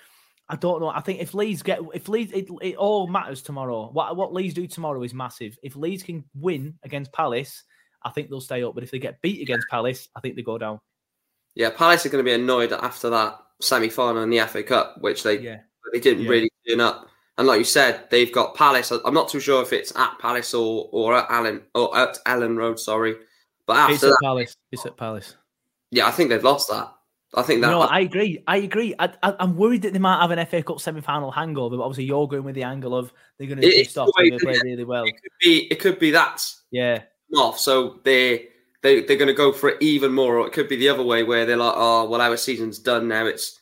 [0.49, 0.88] I don't know.
[0.89, 3.89] I think if Leeds get, if Leeds, it, it all matters tomorrow.
[3.91, 5.57] What what Leeds do tomorrow is massive.
[5.63, 7.63] If Leeds can win against Palace,
[8.03, 8.76] I think they'll stay up.
[8.76, 10.80] But if they get beat against Palace, I think they go down.
[11.55, 14.97] Yeah, Palace are going to be annoyed after that semi final in the FA Cup,
[15.01, 15.59] which they Yeah.
[15.93, 16.30] they didn't Yeah.
[16.30, 17.07] really turn up.
[17.38, 18.91] And like you said, they've got Palace.
[18.91, 22.57] I'm not too sure if it's at Palace or or at Elland or at Elland
[22.57, 22.80] Road.
[22.80, 23.16] Sorry,
[23.68, 24.55] but after It's at that, Palace.
[24.72, 25.36] It's at Palace.
[25.91, 26.91] yeah, I think they've lost that.
[27.34, 28.41] I think that No, I agree.
[28.47, 28.95] I agree.
[28.97, 32.28] I, I'm worried that they might have an FA Cup semi-final hangover, but obviously you're
[32.28, 34.57] going with the angle of they're going to It- be pissed off and they play
[34.63, 35.03] really well.
[35.05, 37.01] it could be it could be that Yeah,
[37.36, 37.59] off.
[37.59, 38.47] So they
[38.84, 41.03] they they're going to go for it even more, or it could be the other
[41.03, 43.26] way where they're like, oh, well, our season's done now.
[43.26, 43.59] It's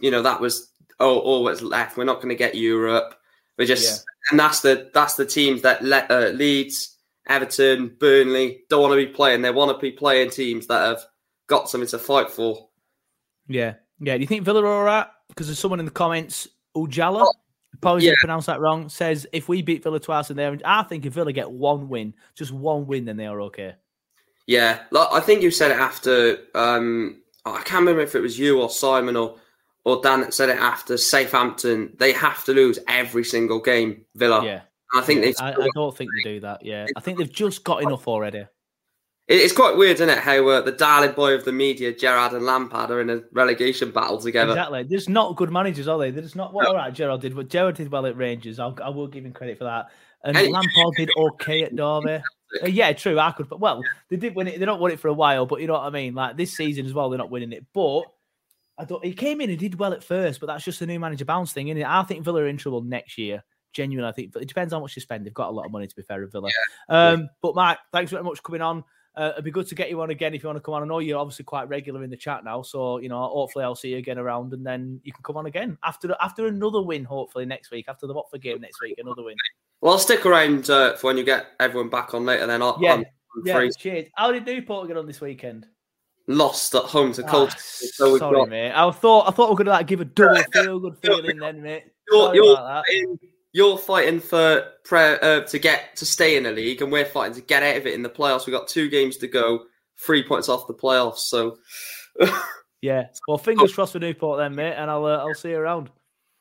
[0.00, 0.70] you know that was
[1.00, 1.96] oh all that's left.
[1.96, 3.14] We're not going to get Europe.
[3.56, 6.95] We're just and that's the that's the teams that let uh, Leeds,
[7.26, 9.42] Everton, Burnley don't want to be playing.
[9.42, 11.02] They want to be playing teams that have
[11.46, 12.68] got something to fight for.
[13.48, 14.14] yeah, yeah.
[14.16, 15.06] Do you think Villa are all right?
[15.28, 17.26] Because there's someone in the comments, Ujala,
[17.74, 18.12] apologies yeah.
[18.12, 21.04] if I pronounced that wrong, says if we beat Villa twice in there, I think
[21.04, 23.74] if Villa get one win, just one win, then they are okay.
[24.46, 26.38] Yeah, like, I think you said it after.
[26.54, 29.36] Um, I can't remember if it was you or Simon or
[29.84, 31.94] or Dan that said it after Southampton.
[31.98, 34.04] They have to lose every single game.
[34.14, 34.44] Villa.
[34.44, 34.60] Yeah.
[34.94, 36.64] I think they've I, I don't think they do that.
[36.64, 38.46] Yeah, I think they've just got enough already.
[39.28, 40.18] It's quite weird, isn't it?
[40.18, 43.90] How uh, the darling boy of the media, Gerrard and Lampard, are in a relegation
[43.90, 44.52] battle together.
[44.52, 44.84] Exactly.
[44.84, 46.12] There's not good managers, are they?
[46.12, 46.54] There's not.
[46.54, 47.34] Well, all right, Gerrard did.
[47.34, 48.60] But Gerrard did well at Rangers.
[48.60, 49.90] I'll, I will give him credit for that.
[50.22, 50.36] And.
[50.36, 52.22] Lampard did okay at Derby.
[52.62, 53.18] Uh, yeah, true.
[53.18, 53.48] I could.
[53.48, 54.60] But well, they did win it.
[54.60, 56.14] They don't win it for a while, but you know what I mean.
[56.14, 57.66] Like this season as well, they're not winning it.
[57.74, 58.02] But
[58.78, 59.04] I don't.
[59.04, 61.52] He came in and did well at first, but that's just a new manager bounce
[61.52, 61.86] thing, isn't it?
[61.86, 63.42] I think Villa are in trouble next year.
[63.76, 65.26] Genuinely, I think but it depends on how much you spend.
[65.26, 66.48] They've got a lot of money to be fair Villa.
[66.88, 68.84] Um, but Mike, thanks very much for coming on.
[69.14, 70.82] Uh, it'd be good to get you on again if you want to come on.
[70.82, 73.74] I know you're obviously quite regular in the chat now, so you know hopefully I'll
[73.74, 77.04] see you again around, and then you can come on again after after another win.
[77.04, 79.36] Hopefully next week after the Watford game next week, another win.
[79.82, 82.46] Well, I'll stick around uh, for when you get everyone back on later.
[82.46, 83.56] Then I'll, Yeah, I'm, I'm yeah.
[83.56, 83.70] free.
[83.72, 84.06] Cheers.
[84.14, 85.66] How did Newport get on this weekend?
[86.28, 88.72] Lost at home to Ah, so Sorry, got mate.
[88.72, 91.62] I thought I thought we were gonna like give a double feel good feeling then,
[91.62, 91.84] mate.
[92.10, 93.18] You're, you're, fighting,
[93.56, 97.34] you're fighting for pre- uh, to get to stay in the league, and we're fighting
[97.36, 98.46] to get out of it in the playoffs.
[98.46, 99.64] We've got two games to go,
[99.98, 101.20] three points off the playoffs.
[101.20, 101.56] So,
[102.82, 103.06] Yeah.
[103.26, 105.90] Well, fingers crossed for Newport then, mate, and I'll uh, I'll see you around.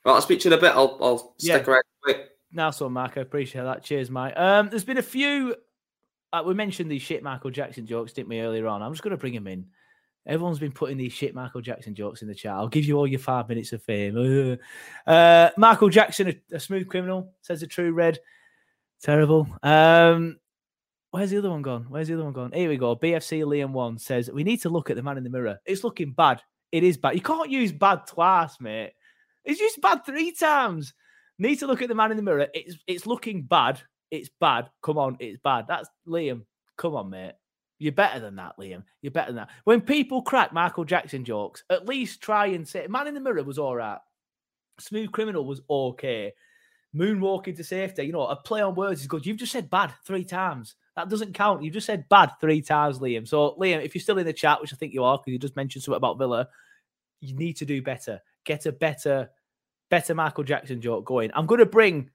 [0.03, 0.73] Well, I'll speak to you in a bit.
[0.73, 1.71] I'll, I'll stick Yeah.
[1.71, 1.83] around.
[2.05, 2.17] Wait.
[2.51, 3.13] Nice one, Mark.
[3.17, 3.83] I appreciate that.
[3.83, 4.33] Cheers, mate.
[4.33, 5.55] Um, there's been a few.
[6.33, 8.81] Uh, we mentioned these shit Michael Jackson jokes, didn't we, earlier on?
[8.81, 9.67] I'm just going to bring him in.
[10.27, 12.53] Everyone's been putting these shit Michael Jackson jokes in the chat.
[12.53, 14.57] I'll give you all your five minutes of fame.
[15.07, 18.17] Uh, Michael Jackson, a, a smooth criminal, says a true red.
[19.03, 19.47] Terrible.
[19.61, 20.37] Um,
[21.11, 21.85] where's the other one gone?
[21.89, 22.51] Where's the other one gone?
[22.51, 22.95] Here we go.
[22.95, 25.59] BFC Liam One says we need to look at the man in the mirror.
[25.65, 26.41] It's looking bad.
[26.71, 27.13] It is bad.
[27.13, 28.93] You can't use bad twice, mate.
[29.43, 30.93] It's used bad three times.
[31.37, 32.47] Need to look at the man in the mirror.
[32.53, 33.79] It's it's looking bad.
[34.09, 34.69] It's bad.
[34.81, 35.65] Come on, it's bad.
[35.67, 36.45] That's Liam.
[36.77, 37.33] Come on, mate.
[37.77, 38.83] You're better than that, Liam.
[39.01, 39.49] You're better than that.
[39.65, 43.43] When people crack Michael Jackson jokes, at least try and say, Man in the Mirror
[43.43, 43.99] was all right.
[44.79, 46.33] Smooth Criminal was okay.
[46.95, 49.25] Moonwalking to safety, you know, a play on words is good.
[49.25, 50.75] You've just said bad three times.
[50.95, 51.61] That doesn't count.
[51.61, 53.27] You've just said bad three times, Liam.
[53.27, 55.39] So, Liam, if you're still in the chat, which I think you are, because you
[55.39, 56.47] just mentioned something about Villa,
[57.19, 58.21] you need to do better.
[58.45, 59.29] Get a better,
[59.89, 61.31] better Michael Jackson joke going.
[61.33, 62.09] I'm going to bring.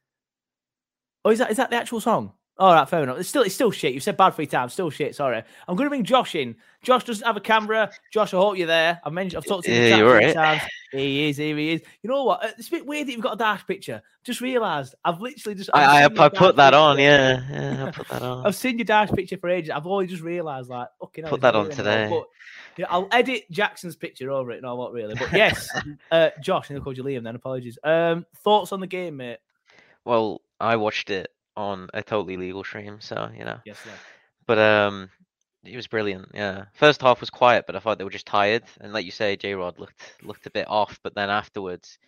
[1.27, 2.33] Oh, is that is that the actual song?
[2.59, 3.19] All right, fair enough.
[3.19, 3.95] It's still it's still shit.
[3.95, 4.75] You've said bad three times.
[4.75, 5.15] Still shit.
[5.15, 5.43] Sorry.
[5.67, 6.57] I'm going to bring Josh in.
[6.83, 7.91] Josh doesn't have a camera.
[8.13, 9.01] Josh, I hope you're there.
[9.03, 10.35] I've mentioned I've talked to him Yeah, you're right.
[10.35, 10.63] times.
[10.93, 11.39] He is.
[11.39, 11.83] Here he is.
[12.03, 12.45] You know what?
[12.45, 14.03] Uh, It's a bit weird that you've got a Dyche picture.
[14.25, 14.95] Just realised.
[15.03, 15.71] I've literally just.
[15.73, 17.41] I've I, I, I put that on, yeah.
[17.51, 18.47] Yeah, I put that on.
[18.47, 19.71] I've seen your Dyche picture for ages.
[19.71, 22.09] I've only just realised, like, okay, Put that on today.
[22.11, 22.25] But
[22.77, 24.61] yeah, I'll edit Jackson's picture over it.
[24.61, 25.15] No, I won't really.
[25.15, 25.67] But yes,
[26.11, 27.25] uh, Josh, and I called you Liam.
[27.25, 27.79] Then apologies.
[27.83, 29.39] Um, thoughts on the game, mate?
[30.05, 33.59] Well, I watched it on a totally legal stream, so you know.
[33.65, 33.91] Yes, sir.
[34.47, 35.11] But um,
[35.65, 36.29] it was brilliant.
[36.35, 39.11] Yeah, first half was quiet, but I thought they were just tired, and like you
[39.13, 40.99] say, J Rod looked looked a bit off.
[41.03, 41.99] But then afterwards,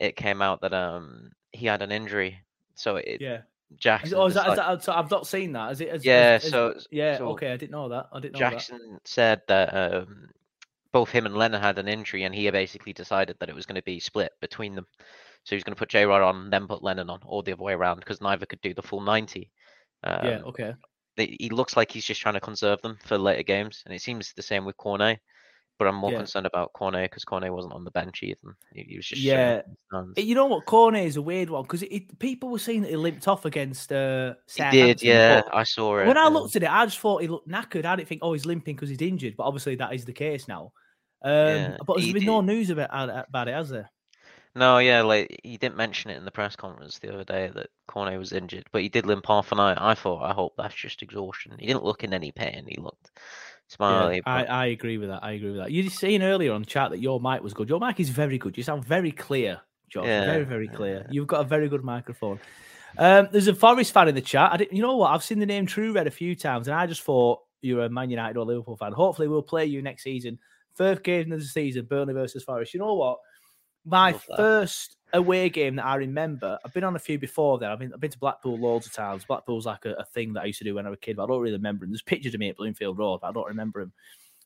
[0.00, 2.38] it came out that um he had an injury,
[2.74, 3.42] so it Yeah.
[3.76, 4.18] Jackson.
[4.18, 5.72] Oh, is that, is decide- that, so I've not seen that.
[5.72, 5.88] Is it?
[5.88, 7.16] Is, Yeah, is- is- so- yeah.
[7.18, 8.08] so okay, I didn't know that.
[8.12, 8.50] I didn't know that.
[8.52, 10.28] Jackson said that um,
[10.92, 13.76] both him and Lennon had an injury, and he basically decided that it was going
[13.76, 14.86] to be split between them.
[15.44, 17.62] So he's going to put J Rod on, then put Lennon on, or the other
[17.62, 19.50] way around, because neither could do the full 90.
[20.04, 20.38] Um, yeah.
[20.46, 20.74] Okay.
[21.16, 24.02] they, he looks like he's just trying to conserve them for later games, and it
[24.02, 25.18] seems the same with Cornet.
[25.78, 26.18] But I'm more Yeah.
[26.18, 28.38] concerned about Cornet because Cornet wasn't on the bench either.
[28.72, 29.62] He, he was just Yeah.
[30.16, 30.64] You know what?
[30.66, 31.82] Cornet is a weird one because
[32.20, 35.42] people were saying that he limped off against uh, He did, yeah.
[35.52, 36.06] I saw it.
[36.06, 37.84] When I looked at it, I just thought he looked knackered.
[37.84, 39.34] I didn't think, oh, he's limping because he's injured.
[39.36, 40.72] But obviously, that is the case now.
[41.24, 42.90] Um, Yeah, but there's he been no news about,
[43.28, 43.90] about it, has there?
[44.54, 47.70] No, yeah, like he didn't mention it in the press conference the other day that
[47.88, 49.74] Cornet was injured, but he did limp half an eye.
[49.78, 51.56] I thought, I hope that's just exhaustion.
[51.58, 52.66] He didn't look in any pain.
[52.68, 53.12] He looked
[53.68, 54.16] Smiley.
[54.16, 55.24] Yeah, I, I agree with that.
[55.24, 55.72] I agree with that.
[55.72, 57.70] You were saying earlier on chat that your mic was good.
[57.70, 58.56] Your mic is very good.
[58.58, 60.04] You sound very clear, Josh.
[60.06, 61.06] Yeah, Very, very clear.
[61.10, 62.38] You've got a very good microphone.
[62.98, 64.52] Um, there's a Forest fan in the chat.
[64.52, 65.12] I didn't, you know what?
[65.12, 67.88] I've seen the name True Red a few times, and I just thought you're a
[67.88, 68.92] Man United or Liverpool fan.
[68.92, 70.38] Hopefully, we'll play you next season.
[70.74, 72.74] First game of the season, Burnley versus Forest.
[72.74, 73.18] You know what?
[73.84, 77.70] My first away game that I remember, I've been on a few before then.
[77.70, 79.24] I've been, I've been to Blackpool loads of times.
[79.24, 81.16] Blackpool's like a, a thing that I used to do when I was a kid,
[81.16, 81.90] but I don't really remember him.
[81.90, 83.92] There's pictures of me at Bloomfield Road, but I don't remember him.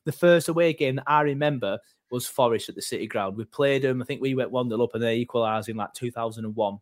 [0.05, 1.79] The first away game that I remember
[2.11, 3.37] was Forest at the City Ground.
[3.37, 4.01] We played them.
[4.01, 6.79] I think we went 1 0 up and they equalised in like 2001.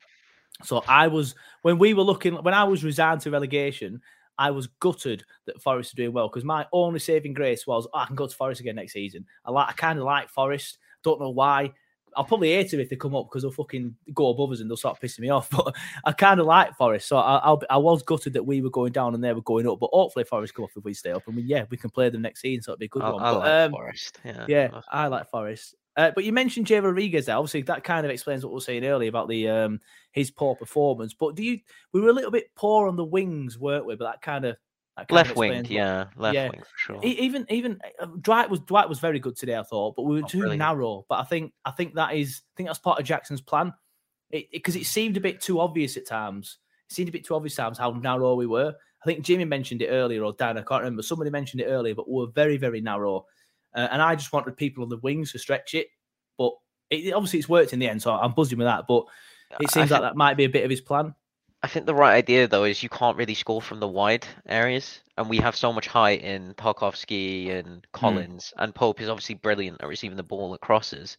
[0.63, 4.01] So I was, when we were looking, when I was resigned to relegation,
[4.39, 7.99] I was gutted that Forest were doing well because my only saving grace was oh,
[7.99, 9.27] I can go to Forest again next season.
[9.45, 10.79] I like, I kind of like Forest.
[11.03, 11.73] Don't know why.
[12.17, 14.71] I'll probably hate them if they come up because they'll fucking go above us and
[14.71, 15.51] they'll start pissing me off.
[15.55, 18.71] But I kind of like Forest, so I, I'll, I was gutted that we were
[18.71, 19.79] going down and they were going up.
[19.81, 21.23] But hopefully Forest come off if we stay up.
[21.29, 23.11] I mean, yeah, we can play them next season, so it'll be a good I,
[23.11, 23.23] one.
[23.23, 24.21] I but, like um, Forest.
[24.25, 24.47] Yeah.
[24.49, 25.75] yeah, I like Forest.
[25.97, 27.37] Uh, but you mentioned Jay Rodriguez there.
[27.37, 30.57] Obviously, that kind of explains what we are saying earlier about the um, his poor
[30.57, 31.15] performance.
[31.15, 31.61] But do you?
[31.93, 33.95] We were a little bit poor on the wings, weren't we?
[33.95, 34.57] But that kind of that kind of
[35.11, 36.51] Left wing, yeah, left yeah.
[36.51, 37.01] wing for sure.
[37.03, 40.29] Even even uh, Dwight was Dwight was very good today, I thought, but we were
[40.29, 40.61] too brilliant.
[40.61, 41.05] narrow.
[41.09, 43.73] But I think I think that is I think that's part of Jackson's plan.
[44.31, 46.59] It because it, seemed a bit too obvious at times.
[46.89, 48.73] It seemed a bit too obvious at times how narrow we were.
[49.03, 51.03] I think Jimmy mentioned it earlier, or Dan, I can't remember.
[51.03, 53.27] Somebody mentioned it earlier, but we were very very narrow,
[53.75, 55.89] uh, and I just wanted people on the wings to stretch it.
[56.39, 56.53] But
[56.91, 58.85] it, obviously, it's worked in the end, so I'm buzzing with that.
[58.87, 59.07] But
[59.61, 61.17] it I seems like think- that might be a bit of his plan.
[61.65, 65.01] I think the right idea though is you can't really score from the wide areas,
[65.17, 67.59] and we have so much height in Tarkowski Hmm.
[67.59, 71.17] and Collins, and Pope is obviously brilliant at receiving the ball at crosses.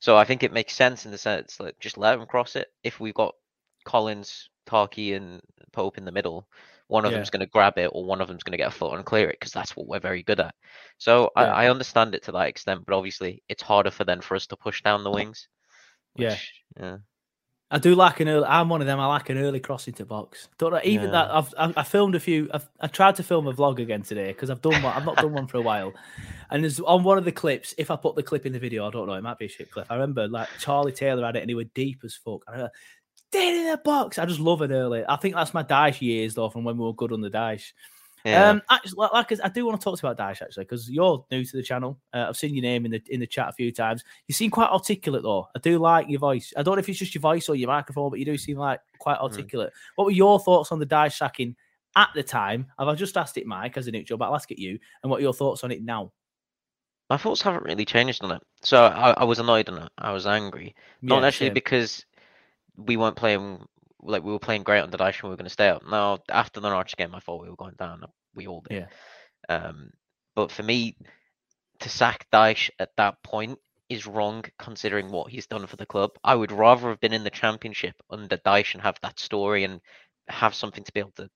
[0.00, 2.72] So I think it makes sense in the sense like just let them cross it.
[2.82, 3.36] If we've got
[3.84, 6.48] Collins, Tarky, and Pope in the middle,
[6.88, 7.14] one of Yeah.
[7.14, 9.04] them's going to grab it, or one of them's going to get a foot and
[9.06, 10.54] clear it because that's what we're very good at.
[10.98, 11.54] So Yeah.
[11.54, 14.46] I, I understand it to that extent, but obviously it's harder for them for us
[14.48, 15.48] to push down the wings.
[16.16, 16.36] Yeah.
[16.80, 16.98] yeah.
[17.68, 18.44] I do like an early.
[18.46, 19.00] I'm one of them.
[19.00, 20.48] I like an early crossing to box.
[20.56, 21.10] Don't know, even Yeah.
[21.12, 21.30] that.
[21.34, 22.48] I've I, I filmed a few.
[22.54, 24.92] I've, I tried to film a vlog again today because I've done one.
[24.96, 25.92] I've not done one for a while.
[26.50, 27.74] And there's on one of the clips.
[27.76, 29.14] If I put the clip in the video, I don't know.
[29.14, 29.86] It might be a shit clip.
[29.90, 32.42] I remember like Charlie Taylor had it, and he were deep as fuck.
[32.46, 32.72] And I went,
[33.32, 34.20] Dead in the box.
[34.20, 35.02] I just love it early.
[35.08, 37.72] I think that's my Dyche years though, from when we were good on the Dyche.
[38.26, 38.50] Yeah.
[38.50, 41.24] Um, actually, like, I do want to talk to you about Dyche actually because you're
[41.30, 41.96] new to the channel.
[42.12, 44.02] Uh, I've seen your name in the in the chat a few times.
[44.26, 45.46] You seem quite articulate though.
[45.54, 46.52] I do like your voice.
[46.56, 48.56] I don't know if it's just your voice or your microphone, but you do seem
[48.58, 49.72] like quite articulate.
[49.94, 51.54] What were your thoughts on the Dyche sacking
[51.94, 52.66] at the time?
[52.78, 54.78] I've just asked it, Mike, as a neutral, but I'll ask it you.
[55.02, 56.10] And what are your thoughts on it now?
[57.08, 58.42] My thoughts haven't really changed on it.
[58.62, 59.92] So I, I was annoyed on it.
[59.98, 60.74] I was angry.
[61.00, 62.04] Not Yeah, necessarily because
[62.76, 63.64] we weren't playing
[64.02, 65.82] like we were playing great on the Dyche and we were going to stay up.
[65.88, 68.04] Now after the Norwich game, I thought we were going down.
[68.34, 68.86] We all did.
[69.48, 69.54] Yeah.
[69.54, 69.90] Um,
[70.34, 70.96] but for me,
[71.80, 76.10] to sack Dyche at that point is wrong considering what he's done for the club.
[76.24, 79.80] I would rather have been in the championship under Dyche and have that story and
[80.28, 81.30] have something to be able to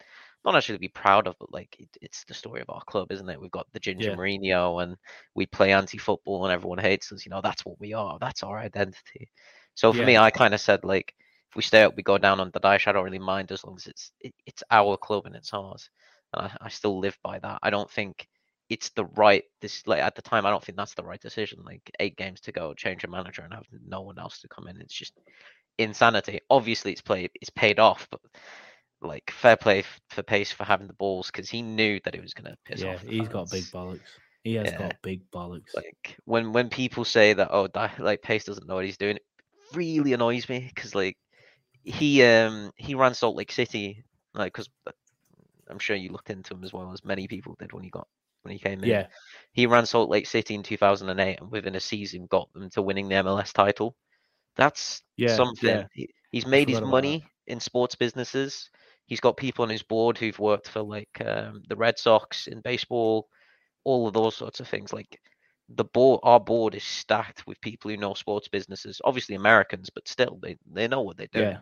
[0.45, 3.29] not actually be proud of, but like it, it's the story of our club, isn't
[3.29, 3.41] it?
[3.41, 4.17] We've got the Ginger Yeah.
[4.17, 4.97] Mourinho and
[5.35, 7.25] we play anti-football and everyone hates us.
[7.25, 8.19] You know, that's what we are.
[8.21, 9.31] That's our identity.
[9.75, 10.07] So for Yeah.
[10.07, 11.15] me, I kind of said like,
[11.51, 12.87] if we stay up, we go down on the Dyche.
[12.87, 15.91] I don't really mind as long as it's it, it's our club and it's ours.
[16.35, 17.59] And I, I still live by that.
[17.63, 18.27] I don't think
[18.69, 20.47] it's the right this like at the time.
[20.47, 21.61] I don't think that's the right decision.
[21.65, 24.69] Like eight games to go, change a manager and have no one else to come
[24.69, 24.81] in.
[24.81, 25.13] It's just
[25.79, 26.41] insanity.
[26.51, 28.21] Obviously, it's played, it's paid off, but
[29.03, 32.35] like fair play for Pace for having the balls because he knew that it was
[32.35, 33.03] going to piss yeah, off.
[33.03, 34.19] the he's got big bollocks.
[34.45, 34.79] He has Yeah.
[34.79, 35.75] got big bollocks.
[35.75, 39.17] Like when when people say that oh Di- like Pace doesn't know what he's doing,
[39.17, 39.25] it
[39.75, 41.17] really annoys me because like
[41.85, 44.05] he um he ran Salt Lake City
[44.35, 44.69] like because
[45.69, 48.09] I'm sure you looked into him as well as many people did when he got
[48.43, 48.89] when he came in.
[48.91, 49.07] Yeah.
[49.53, 53.09] he ran Salt Lake City in 2008 and within a season got them to winning
[53.09, 53.95] the MLS title.
[54.57, 55.63] That's Yeah, something.
[55.63, 55.87] yeah.
[55.93, 58.71] He, he's made his money in sports businesses.
[59.07, 62.61] He's got people on his board who've worked for like um, the Red Sox in
[62.61, 63.29] baseball,
[63.85, 64.93] all of those sorts of things.
[64.93, 65.21] Like
[65.77, 69.01] the board, our board is stacked with people who know sports businesses.
[69.05, 71.41] Obviously Americans, but still they they know what they do.
[71.41, 71.59] Yeah.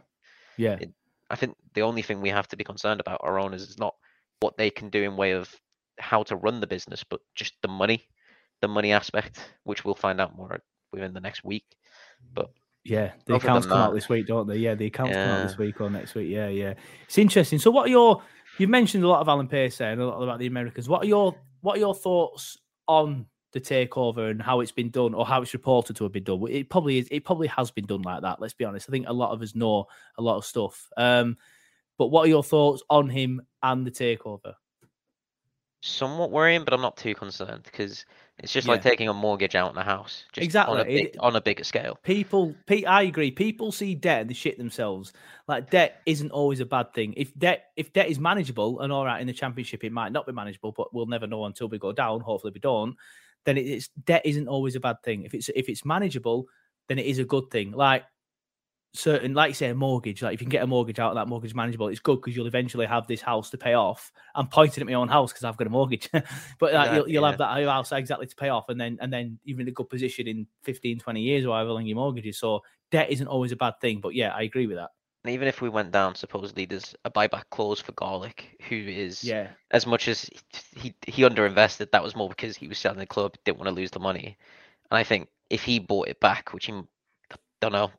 [0.56, 0.76] Yeah.
[0.80, 0.94] It-
[1.30, 3.94] I think the only thing we have to be concerned about our owners is not
[4.40, 5.54] what they can do in way of
[5.98, 8.02] how to run the business, but just the money,
[8.62, 10.58] the money aspect, which we'll find out more
[10.90, 11.66] within the next week.
[12.32, 12.50] But
[12.82, 14.56] Yeah, the accounts come out this week, don't they?
[14.56, 16.30] Yeah, the accounts come out this week or next week.
[16.30, 16.74] Yeah, yeah.
[17.04, 17.58] It's interesting.
[17.58, 18.22] So, what are your?
[18.56, 20.88] You've mentioned a lot of Alan Pace and a lot about the Americans.
[20.88, 22.56] What are your What are your thoughts
[22.86, 26.24] on the takeover and how it's been done, or how it's reported to have been
[26.24, 26.42] done?
[26.50, 27.08] It probably is.
[27.10, 28.40] It probably has been done like that.
[28.40, 28.88] Let's be honest.
[28.88, 29.86] I think a lot of us know
[30.18, 30.88] a lot of stuff.
[30.96, 31.36] Um,
[31.96, 34.54] but what are your thoughts on him and the takeover?
[35.80, 38.04] somewhat worrying, but I'm not too concerned because
[38.38, 40.74] it's just like taking a mortgage out on a house, just Exactly.
[40.74, 41.98] on a, big, It- on a bigger scale.
[42.02, 43.30] People, pe- I agree.
[43.30, 45.12] People see debt and they shit themselves.
[45.46, 47.14] Like debt isn't always a bad thing.
[47.16, 50.26] If debt, if debt is manageable and all right in the championship, it might not
[50.26, 52.20] be manageable, but we'll never know until we go down.
[52.20, 52.96] Hopefully, we don't.
[53.44, 55.24] Then it- it's debt isn't always a bad thing.
[55.24, 56.46] If it's if it's manageable,
[56.88, 57.72] then it is a good thing.
[57.72, 58.04] Like
[58.94, 60.22] certain, like you say, a mortgage.
[60.22, 62.34] Like if you can get a mortgage out of that mortgage manageable, it's good because
[62.36, 64.10] you'll eventually have this house to pay off.
[64.34, 67.12] I'm pointing at my own house because I've got a mortgage, but like, you'll, Exactly,
[67.12, 67.28] you'll yeah.
[67.30, 69.88] have that house exactly to pay off, and then and then you're in a good
[69.90, 72.38] position in 15, 20 years or however long your mortgage is.
[72.38, 74.00] So debt isn't always a bad thing.
[74.00, 74.90] But yeah, I agree with that.
[75.24, 79.24] And even if we went down, supposedly there's a buyback clause for Garlick, who is
[79.24, 79.48] Yeah.
[79.72, 80.30] as much as
[80.76, 83.74] he he underinvested, that was more because he was selling the club, didn't want to
[83.74, 84.38] lose the money.
[84.90, 86.72] And I think if he bought it back, which he
[87.60, 87.90] don't know,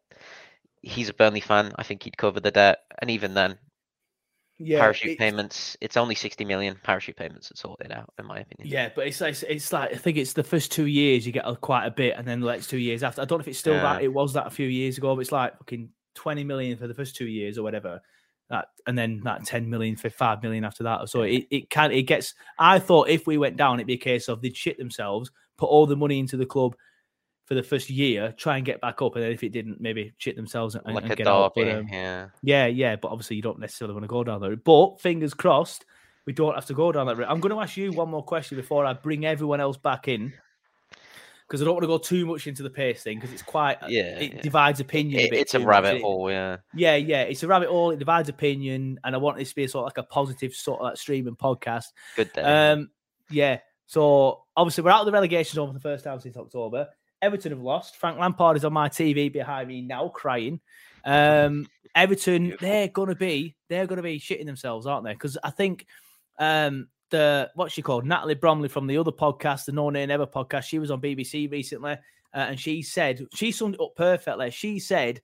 [0.82, 1.74] he's a Burnley fan.
[1.76, 3.60] I think he'd cover the debt, and even then,
[4.58, 5.78] Yeah, parachute it's- payments.
[5.82, 8.74] It's only sixty million parachute payments to sorted out, in my opinion.
[8.74, 11.46] Yeah, but it's like it's like I think it's the first two years you get
[11.46, 13.22] a, quite a bit, and then the next two years after.
[13.22, 14.02] I don't know if it's still that.
[14.02, 15.90] It was that a few years ago, but it's like fucking
[16.20, 18.02] twenty million for the first two years or whatever.
[18.50, 21.08] That and then that ten million for five million after that.
[21.08, 22.34] So it, it can it gets.
[22.58, 25.70] I thought if we went down, it'd be a case of they'd shit themselves, put
[25.70, 26.76] all the money into the club
[27.46, 30.14] for the first year, try and get back up, and then if it didn't, maybe
[30.18, 31.54] shit themselves and, Like and a get out.
[31.56, 32.28] But, um, yeah.
[32.44, 34.56] yeah, yeah, but obviously you don't necessarily want to go down there.
[34.56, 35.86] But fingers crossed,
[36.28, 37.28] we don't have to go down that route.
[37.28, 40.34] I'm going to ask you one more question before I bring everyone else back in,
[41.50, 43.80] because I don't want to go too much into the pace thing because it's quite
[43.88, 44.42] Yeah, it yeah.
[44.42, 45.20] divides opinion.
[45.20, 45.68] a It- bit it's a much.
[45.68, 46.58] rabbit It- hole, yeah.
[46.76, 47.90] Yeah, yeah, it's a rabbit hole.
[47.90, 50.80] It divides opinion, and I want this to be sort of like a positive sort
[50.80, 51.86] of like streaming podcast.
[52.16, 52.44] Good day.
[52.44, 52.92] Um,
[53.32, 53.60] yeah.
[53.88, 56.90] So obviously we're out of the relegation zone for the first time since October.
[57.24, 57.98] Everton have lost.
[57.98, 60.62] Frank Lampard is on my TV behind me now, crying.
[61.04, 65.14] Um, Everton, they're gonna be, they're gonna be shitting themselves, aren't they?
[65.14, 65.88] Because I think
[66.38, 70.28] um the what's she called, Natalie Bromley from the other podcast, the No Name Ever
[70.28, 70.64] podcast.
[70.64, 71.98] She was on BBC recently, uh,
[72.34, 74.52] and she said she summed it up perfectly.
[74.52, 75.22] She said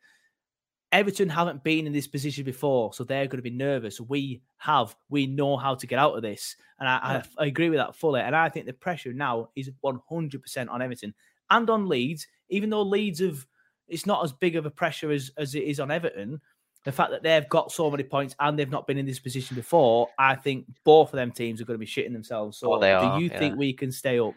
[0.92, 4.00] Everton haven't been in this position before, so they're going to be nervous.
[4.00, 7.70] We have, we know how to get out of this, and I, I, I agree
[7.70, 8.22] with that fully.
[8.22, 11.14] And I think the pressure now is 100% on Everton
[11.50, 13.46] and on Leeds, even though Leeds have,
[13.88, 16.42] it's not as big of a pressure as as it is on Everton.
[16.86, 19.56] The fact that they've got so many points and they've not been in this position
[19.56, 22.58] before, I think both of them teams are going to be shitting themselves.
[22.60, 24.36] So, Oh, they do are, you think we can stay up?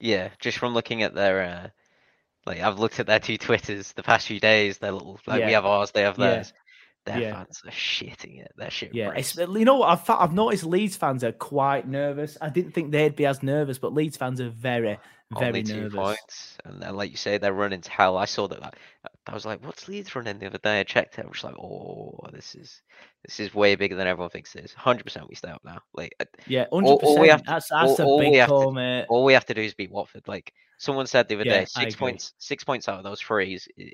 [0.00, 1.68] Yeah, just from looking at their, uh,
[2.44, 4.78] like I've looked at their two Twitters the past few days.
[4.78, 6.26] Their little, like we have ours, they have Yeah.
[6.30, 6.52] theirs.
[7.04, 7.32] Their Yeah.
[7.34, 8.52] fans are shitting it.
[8.56, 9.88] They're shitting Yeah, it's, you know what?
[9.90, 12.36] I've I've noticed Leeds fans are quite nervous.
[12.40, 14.98] I didn't think they'd be as nervous, but Leeds fans are very,
[15.30, 15.94] very Only two nervous.
[15.94, 18.16] points, and then like you say, they're running to hell.
[18.16, 18.60] I saw that.
[18.60, 18.74] like,
[19.28, 21.24] I was like, "What's Leeds running?" The other day, I checked it.
[21.24, 22.80] I was like, "Oh, this is
[23.24, 25.78] this is way bigger than everyone thinks it is." Hundred percent, we stay up now.
[25.94, 27.46] Like, uh, Yeah, all- hundred all we have percent.
[27.46, 29.06] to- That's that's all- all a we big to- call, mate.
[29.08, 30.28] All we have to do is beat Watford.
[30.28, 33.66] Like someone said the other Yeah, day, six points, six points out of those threes,
[33.80, 33.90] i-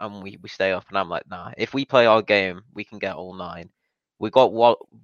[0.00, 0.88] and we we stay up.
[0.88, 1.52] And I'm like, nah.
[1.56, 3.70] If we play our game, we can get all nine.
[4.20, 4.52] We got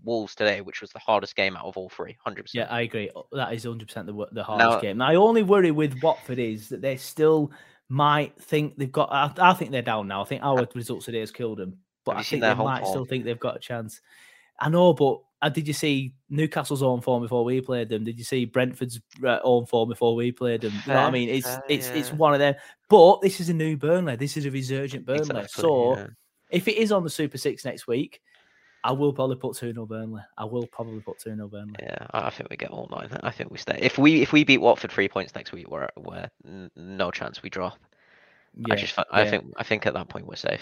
[0.04, 2.16] Wolves today, which was the hardest game out of all three.
[2.24, 2.68] Hundred percent.
[2.68, 3.10] Yeah, I agree.
[3.32, 4.96] That is hundred percent the the hardest Now- game.
[4.98, 7.50] My only worry with Watford is that they're still
[7.90, 9.12] might think they've got.
[9.12, 10.22] I, I think they're down now.
[10.22, 13.24] I think our results today has killed them, but I think they might still think
[13.24, 14.00] they've got a chance.
[14.58, 18.04] I know, but uh, did you see Newcastle's own form before we played them?
[18.04, 20.72] Did you see Brentford's uh, own form before we played them?
[20.86, 21.28] You know what I mean?
[21.28, 22.16] It's fair, it's it's yeah.
[22.16, 22.54] one of them.
[22.88, 24.16] But this is a new Burnley.
[24.16, 25.22] This is a resurgent Burnley.
[25.22, 26.06] Exactly, so yeah.
[26.50, 28.20] if it is on the Super Six next week,
[28.82, 30.22] I will probably put two 0 Burnley.
[30.38, 31.74] I will probably put two 0 Burnley.
[31.80, 33.10] Yeah, I think we get all nine.
[33.22, 33.78] I think we stay.
[33.80, 36.30] If we if we beat Watford three points next week, we're we're
[36.76, 37.78] no chance we drop.
[38.70, 39.30] I just I yeah.
[39.30, 40.60] think I think at that point we're safe.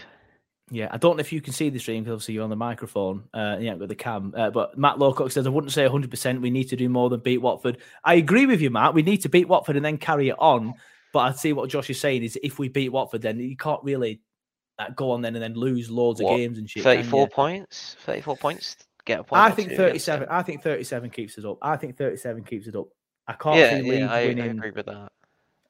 [0.71, 2.57] Yeah, I don't know if you can see the stream because obviously you're on the
[2.57, 3.25] microphone.
[3.33, 4.35] Uh, you haven't the cam.
[4.37, 6.43] Uh, but Matt Lowcock says, I wouldn't say 100%.
[6.43, 7.79] We need to do more than beat Watford.
[8.05, 8.93] I agree with you, Matt.
[8.93, 10.75] We need to beat Watford and then carry it on.
[11.13, 13.83] But I see what Josh is saying is if we beat Watford, then you can't
[13.83, 14.21] really
[14.79, 16.83] uh, go on then and then lose loads What, of games and shit.
[16.83, 17.97] Thirty-four points.
[18.01, 18.77] Thirty-four points.
[19.05, 19.41] Get a point.
[19.43, 20.29] I think 37.
[20.31, 21.57] I think 37 keeps us up.
[21.63, 22.89] I think 37 keeps it up.
[23.27, 24.51] I can't Yeah, see Leeds yeah, I, I winning.
[24.59, 25.09] agree with that.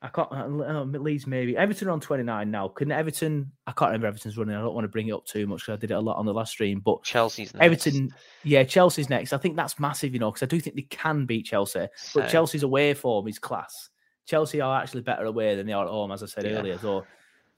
[0.03, 0.31] I can't.
[0.33, 1.57] Uh, uh, Leeds maybe.
[1.57, 2.69] Everton are on 29 now.
[2.69, 3.51] Couldn't Everton?
[3.67, 4.55] I can't remember Everton's running.
[4.57, 6.17] I don't want to bring it up too much because I did it a lot
[6.17, 6.81] on the last stream.
[6.81, 7.65] But Chelsea's next.
[7.65, 9.33] Everton, yeah, Chelsea's next.
[9.33, 11.87] I think that's massive, you know, because I do think they can beat Chelsea.
[12.15, 13.91] But Chelsea's away form is class.
[14.27, 16.59] Chelsea are actually better away than they are at home, as I said Yeah.
[16.59, 16.79] earlier.
[16.79, 17.05] So,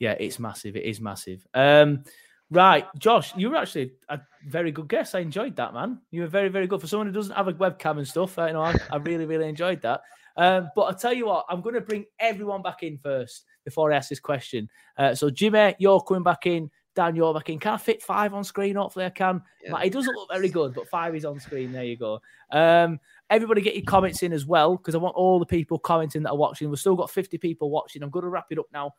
[0.01, 0.75] yeah, it's massive.
[0.75, 1.47] It is massive.
[1.55, 2.03] Um,
[2.51, 5.15] right, Josh, you were actually a very good guest.
[5.15, 6.01] I enjoyed that, man.
[6.11, 8.37] You were very, very good for someone who doesn't have a webcam and stuff.
[8.39, 10.01] uh, You know, I, I really, really enjoyed that.
[10.37, 13.93] Um, but I'll tell you what, I'm going to bring everyone back in first before
[13.93, 14.69] I ask this question.
[14.97, 16.71] Uh, so, Jimmy, you're coming back in.
[16.97, 17.59] Dan, you're back in.
[17.59, 18.75] Can I fit five on screen?
[18.75, 19.43] Hopefully, I can.
[19.71, 21.71] Matt, It doesn't look very good, but five is on screen.
[21.73, 22.21] There you go.
[22.51, 22.99] Um,
[23.29, 26.31] everybody get your comments in as well because I want all the people commenting that
[26.31, 26.69] are watching.
[26.69, 28.03] We've still got 50 people watching.
[28.03, 28.93] I'm going to wrap it up now.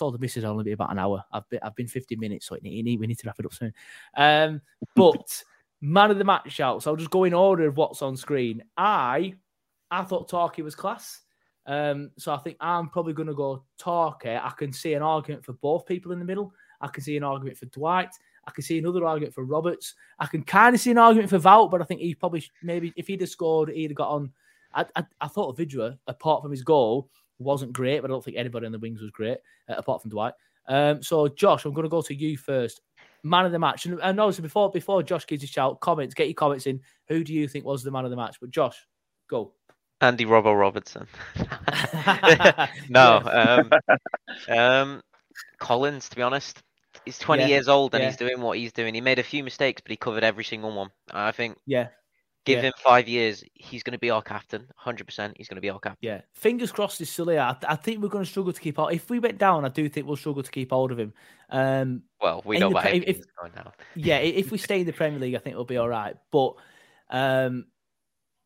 [0.00, 1.22] Told the missus I'll only be about an hour.
[1.30, 3.52] I've been, I've been 50 minutes, so it need, we need to wrap it up
[3.52, 3.74] soon.
[4.16, 4.62] Um,
[4.96, 5.42] but
[5.82, 6.86] man of the match shouts.
[6.86, 8.62] I'll just go in order of what's on screen.
[8.78, 9.34] I
[9.90, 11.20] I thought Tarky was class.
[11.66, 14.42] Um, so I think I'm probably going to go Tarky.
[14.42, 16.52] I can see an argument for both people in the middle.
[16.80, 18.14] I can see an argument for Dwight.
[18.46, 19.94] I can see another argument for Roberts.
[20.18, 22.92] I can kind of see an argument for Wout, but I think he probably maybe
[22.96, 24.32] if he'd have scored, he'd have got on.
[24.72, 27.10] I, I, I thought Vydra, apart from his goal,
[27.40, 29.38] wasn't great, but I don't think anybody in the wings was great,
[29.68, 30.34] uh, apart from Dwight.
[30.68, 32.80] Um, so Josh, I'm going to go to you first.
[33.22, 36.26] Man of the match, and, and obviously before before Josh gives his shout, comments, get
[36.26, 36.80] your comments in.
[37.08, 38.38] Who do you think was the man of the match?
[38.40, 38.86] But Josh,
[39.28, 39.52] go.
[40.00, 41.06] Andy Robbo Robertson.
[42.88, 43.70] no, um,
[44.48, 45.02] um,
[45.58, 46.08] Collins.
[46.08, 46.62] To be honest,
[47.04, 48.08] he's 20 Yeah, years old and yeah.
[48.08, 48.94] he's doing what he's doing.
[48.94, 50.90] He made a few mistakes, but he covered every single one.
[51.10, 51.58] I think.
[51.66, 51.88] Yeah.
[52.46, 52.68] Give Yeah.
[52.68, 54.66] him five years, he's going to be our captain.
[54.84, 55.34] 100%.
[55.36, 55.98] He's going to be our captain.
[56.00, 57.38] Yeah, fingers crossed is here.
[57.38, 58.92] I, I think we're going to struggle to keep hold.
[58.92, 61.12] If we went down, I do think we'll struggle to keep hold of him.
[61.50, 63.72] Um, Well, we know the about Pre- everything if, that's going down.
[63.94, 66.16] yeah, if we stay in the Premier League, I think we'll be all right.
[66.32, 66.54] But
[67.10, 67.66] um,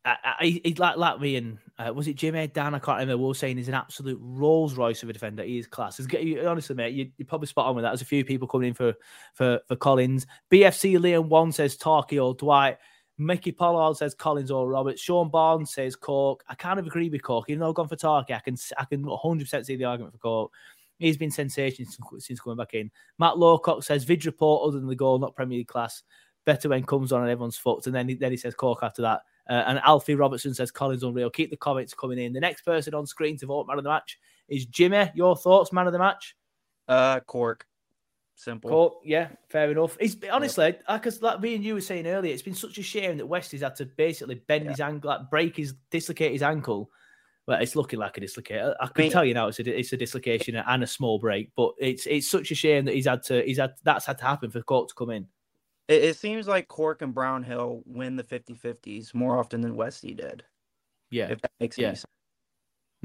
[0.03, 2.75] I, I, he, like like me and uh, was it Jimmy Dan?
[2.75, 3.17] I can't remember.
[3.17, 5.43] We were saying he's an absolute Rolls Royce of a defender.
[5.43, 5.97] He is class.
[5.97, 7.89] He's, honestly, mate, you, you're probably spot on with that.
[7.89, 8.93] There's a few people coming in for
[9.33, 10.27] for for Collins.
[10.51, 12.77] BFC Liam one says Tarky or Dwight.
[13.17, 15.01] Mickey Pollard says Collins or Roberts.
[15.01, 16.43] Sean Barnes says Cork.
[16.49, 17.45] I kind of agree with Cork.
[17.49, 20.19] Even though I've gone for Tarky, I can I can 100% see the argument for
[20.19, 20.51] Cork.
[20.97, 22.89] He's been sensational since, coming back in.
[23.19, 26.03] Matt Lawcock says Vid report other than the goal, not Premier League class.
[26.45, 27.87] Better when comes on and everyone's fucked.
[27.87, 29.21] And then he, then he says Cork after that.
[29.49, 31.29] Uh, and Alfie Robertson says Collins unreal.
[31.29, 32.33] Keep the comments coming in.
[32.33, 35.11] The next person on screen to vote man of the match is Jimmy.
[35.15, 36.35] Your thoughts, man of the match?
[36.87, 37.65] Uh, Cork.
[38.35, 38.69] Simple.
[38.69, 39.01] Cool.
[39.03, 39.95] Yeah, fair enough.
[39.99, 43.17] It's honestly, because like me and you were saying earlier, it's been such a shame
[43.17, 46.91] that West has had to basically bend his ankle, like break his, dislocate his ankle.
[47.47, 48.59] Well, it's looking like a dislocate.
[48.61, 51.17] I, I can mean- tell you now, it's a it's a dislocation and a small
[51.17, 51.51] break.
[51.55, 54.25] But it's it's such a shame that he's had to he's had that's had to
[54.25, 55.27] happen for Cork to come in.
[55.87, 60.43] It, it seems like Cork and Brownhill win the 50-50s more often than Westy did.
[61.11, 61.87] Yeah, If that makes Yeah.
[61.89, 62.05] any sense.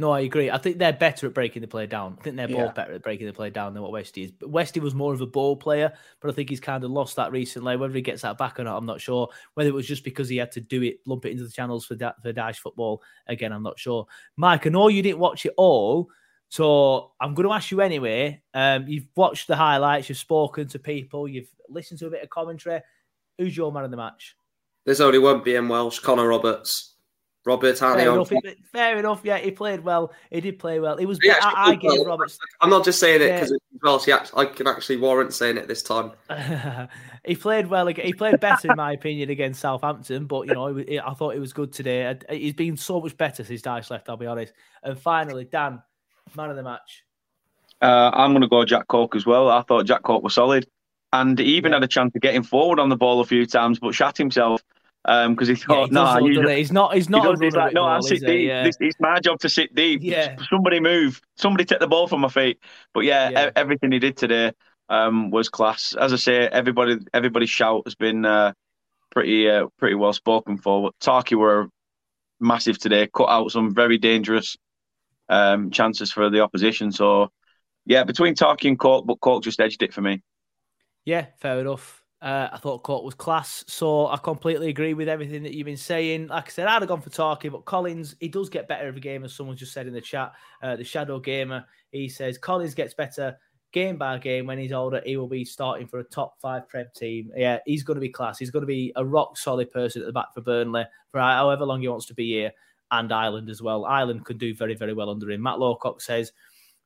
[0.01, 0.51] No, I agree.
[0.51, 2.16] I think they're better at breaking the play down.
[2.18, 2.64] I think they're Yeah.
[2.64, 4.32] both better at breaking the play down than what Westy is.
[4.32, 7.16] But Westy was more of a ball player, but I think he's kind of lost
[7.16, 7.76] that recently.
[7.76, 9.28] Whether he gets that back or not, I'm not sure.
[9.55, 11.84] Whether it was just because he had to do it, lump it into the channels
[11.84, 14.07] for da- for Dyche football, again, I'm not sure.
[14.38, 16.09] Mike, I know you didn't watch it all,
[16.48, 18.42] so I'm going to ask you anyway.
[18.55, 22.30] Um, you've watched the highlights, you've spoken to people, you've listened to a bit of
[22.30, 22.80] commentary.
[23.36, 24.34] Who's your man of the match?
[24.86, 26.89] There's only one BM Welsh, Connor Roberts.
[27.47, 28.28] Robert Fair enough.
[28.28, 29.22] he- fair enough.
[29.24, 30.12] Yeah, he played well.
[30.30, 30.97] He did play well.
[30.97, 31.18] It was.
[31.22, 32.05] Yeah, I, I gave well.
[32.05, 32.38] Roberts.
[32.61, 34.05] I'm not just saying it because it's Welsh.
[34.05, 36.12] He act- I can actually warrant saying it this time.
[37.24, 37.88] he played well.
[37.88, 40.26] ag- He played better, in my opinion, against Southampton.
[40.26, 42.14] But you know, it I thought it was good today.
[42.28, 44.09] He's been so much better since Dyche left.
[44.11, 44.53] I'll be honest.
[44.82, 45.82] And finally, Dan,
[46.36, 47.05] man of the match.
[47.82, 49.49] Uh, I'm going to go Jack Cork as well.
[49.49, 50.66] I thought Jack Cork was solid,
[51.14, 53.78] and he even had a chance of getting forward on the ball a few times,
[53.78, 54.62] but shot himself
[55.05, 56.57] because he Yeah, thought, he "No, though, doesn't?
[56.57, 56.94] He's not.
[56.94, 57.38] He's not.
[57.38, 58.48] He he's like, no, I sit deep.
[58.48, 58.64] Yeah.
[58.64, 60.03] This, it's my job to sit deep.
[60.03, 60.36] Yeah.
[60.51, 61.20] Somebody move.
[61.36, 62.59] Somebody take the ball from my feet.
[62.92, 63.48] But yeah, Yeah.
[63.48, 64.53] e- everything he did today
[64.88, 65.94] um, was class.
[65.94, 68.53] As I say, everybody, everybody's shout has been uh,
[69.11, 70.82] pretty, uh, pretty well spoken for.
[70.90, 71.68] But Tarky were
[72.40, 73.09] massive today.
[73.14, 74.57] Cut out some very dangerous
[75.28, 76.92] um, chances for the opposition.
[76.92, 77.30] So
[77.86, 80.22] yeah, between Tarky and Cork, but Cork just edged it for me.
[81.05, 81.99] Yeah, fair enough.
[82.22, 85.78] Uh, I thought Court was class, so I completely agree with everything that you've been
[85.78, 86.26] saying.
[86.26, 89.00] Like I said, I'd have gone for Tarky, but Collins, he does get better every
[89.00, 90.32] game, as someone just said in the chat.
[90.62, 93.38] Uh, the Shadow Gamer, he says Collins gets better
[93.72, 94.46] game by game.
[94.46, 97.30] When he's older, he will be starting for a top five prep team.
[97.34, 98.38] Yeah, he's going to be class.
[98.38, 101.64] He's going to be a rock solid person at the back for Burnley for however
[101.64, 102.52] long he wants to be here,
[102.90, 103.86] and Ireland as well.
[103.86, 105.42] Ireland could do very, very well under him.
[105.42, 106.32] Matt Lawcock says.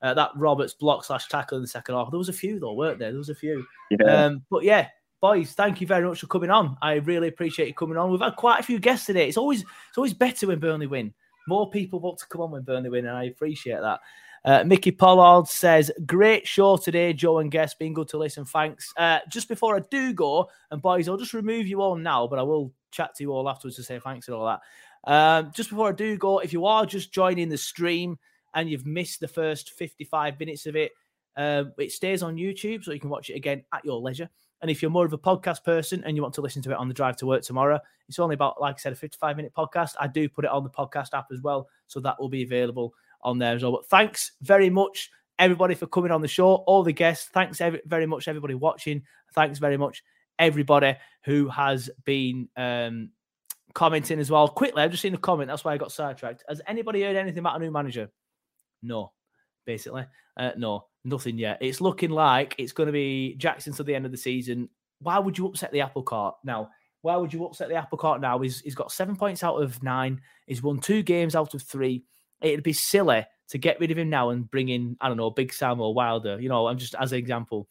[0.02, 2.10] Uh, that Roberts block slash tackle in the second half.
[2.10, 3.10] There was a few though, weren't there?
[3.10, 3.64] There was a few.
[3.90, 4.26] Yeah.
[4.26, 4.88] Um, but yeah,
[5.24, 6.76] boys, thank you very much for coming on.
[6.82, 8.10] I really appreciate you coming on.
[8.10, 9.26] We've had quite a few guests today.
[9.26, 11.14] It's always it's always better when Burnley win.
[11.48, 14.00] More people want to come on when Burnley win, and I appreciate that.
[14.44, 17.74] Uh, Mickey Pollard says, "Great show today, Joe and guests.
[17.74, 18.44] Been good to listen.
[18.44, 22.26] Thanks." Uh, just before I do go, and boys, I'll just remove you all now,
[22.26, 24.60] but I will chat to you all afterwards to say thanks and all that.
[25.10, 28.18] Um, just before I do go, if you are just joining the stream
[28.52, 30.92] and you've missed the first 55 minutes of it,
[31.34, 34.28] uh, it stays on YouTube, so you can watch it again at your leisure.
[34.62, 36.76] And if you're more of a podcast person and you want to listen to it
[36.76, 39.52] on the drive to work tomorrow, it's only about, like I said, a 55 minute
[39.56, 39.94] podcast.
[40.00, 42.94] I do put it on the podcast app as well, so that will be available
[43.22, 43.72] on there as well.
[43.72, 46.54] But thanks very much, everybody, for coming on the show.
[46.54, 49.02] All the guests, thanks very much, everybody watching.
[49.34, 50.02] Thanks very much,
[50.38, 53.10] everybody who has been um,
[53.74, 54.48] commenting as well.
[54.48, 55.48] Quickly, I've just seen a comment.
[55.48, 56.44] That's why I got sidetracked.
[56.48, 58.10] Has anybody heard anything about a new manager?
[58.82, 59.12] No,
[59.64, 60.06] basically.
[60.36, 61.58] Uh, no, nothing yet.
[61.60, 64.68] It's looking like it's going to be Jackson to the end of the season.
[65.00, 66.70] Why would you upset the apple cart now?
[67.02, 68.38] Why would you upset the apple cart now?
[68.38, 70.20] He's, he's got seven points out of nine.
[70.46, 72.04] He's won two games out of three.
[72.40, 75.30] It'd be silly to get rid of him now and bring in, I don't know,
[75.30, 76.40] Big Sam or Wilder.
[76.40, 77.68] You know, I'm just as an example.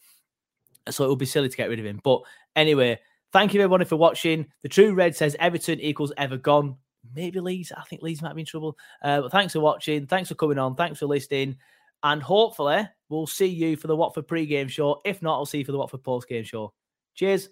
[0.89, 2.00] So it would be silly to get rid of him.
[2.04, 2.22] But
[2.56, 3.00] anyway,
[3.32, 4.46] thank you everybody for watching.
[4.62, 6.78] The True Red says Everton equals ever gone.
[7.16, 7.72] Maybe Leeds.
[7.76, 8.78] I think Leeds might be in trouble.
[9.02, 10.06] Uh, but thanks for watching.
[10.06, 10.76] Thanks for coming on.
[10.76, 11.58] Thanks for listening.
[12.04, 15.01] And hopefully, we'll see you for the Watford pre-game show.
[15.06, 16.74] If not, I'll see you for the Watford post-game show.
[17.16, 17.49] Cheers.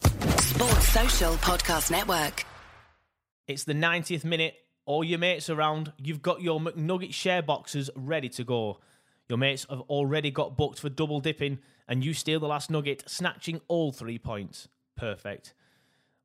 [0.00, 2.44] Sports Social Podcast Network.
[3.46, 4.54] It's the 90th minute.
[4.86, 5.92] All your mates around.
[5.98, 8.80] You've got your McNugget share boxes ready to go.
[9.28, 13.04] Your mates have already got booked for double dipping, and you steal the last nugget,
[13.06, 14.68] snatching all three points.
[14.96, 15.54] Perfect.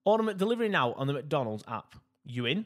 [0.04, 1.96] Order delivery now on the McDonald's app.
[2.26, 2.66] You in?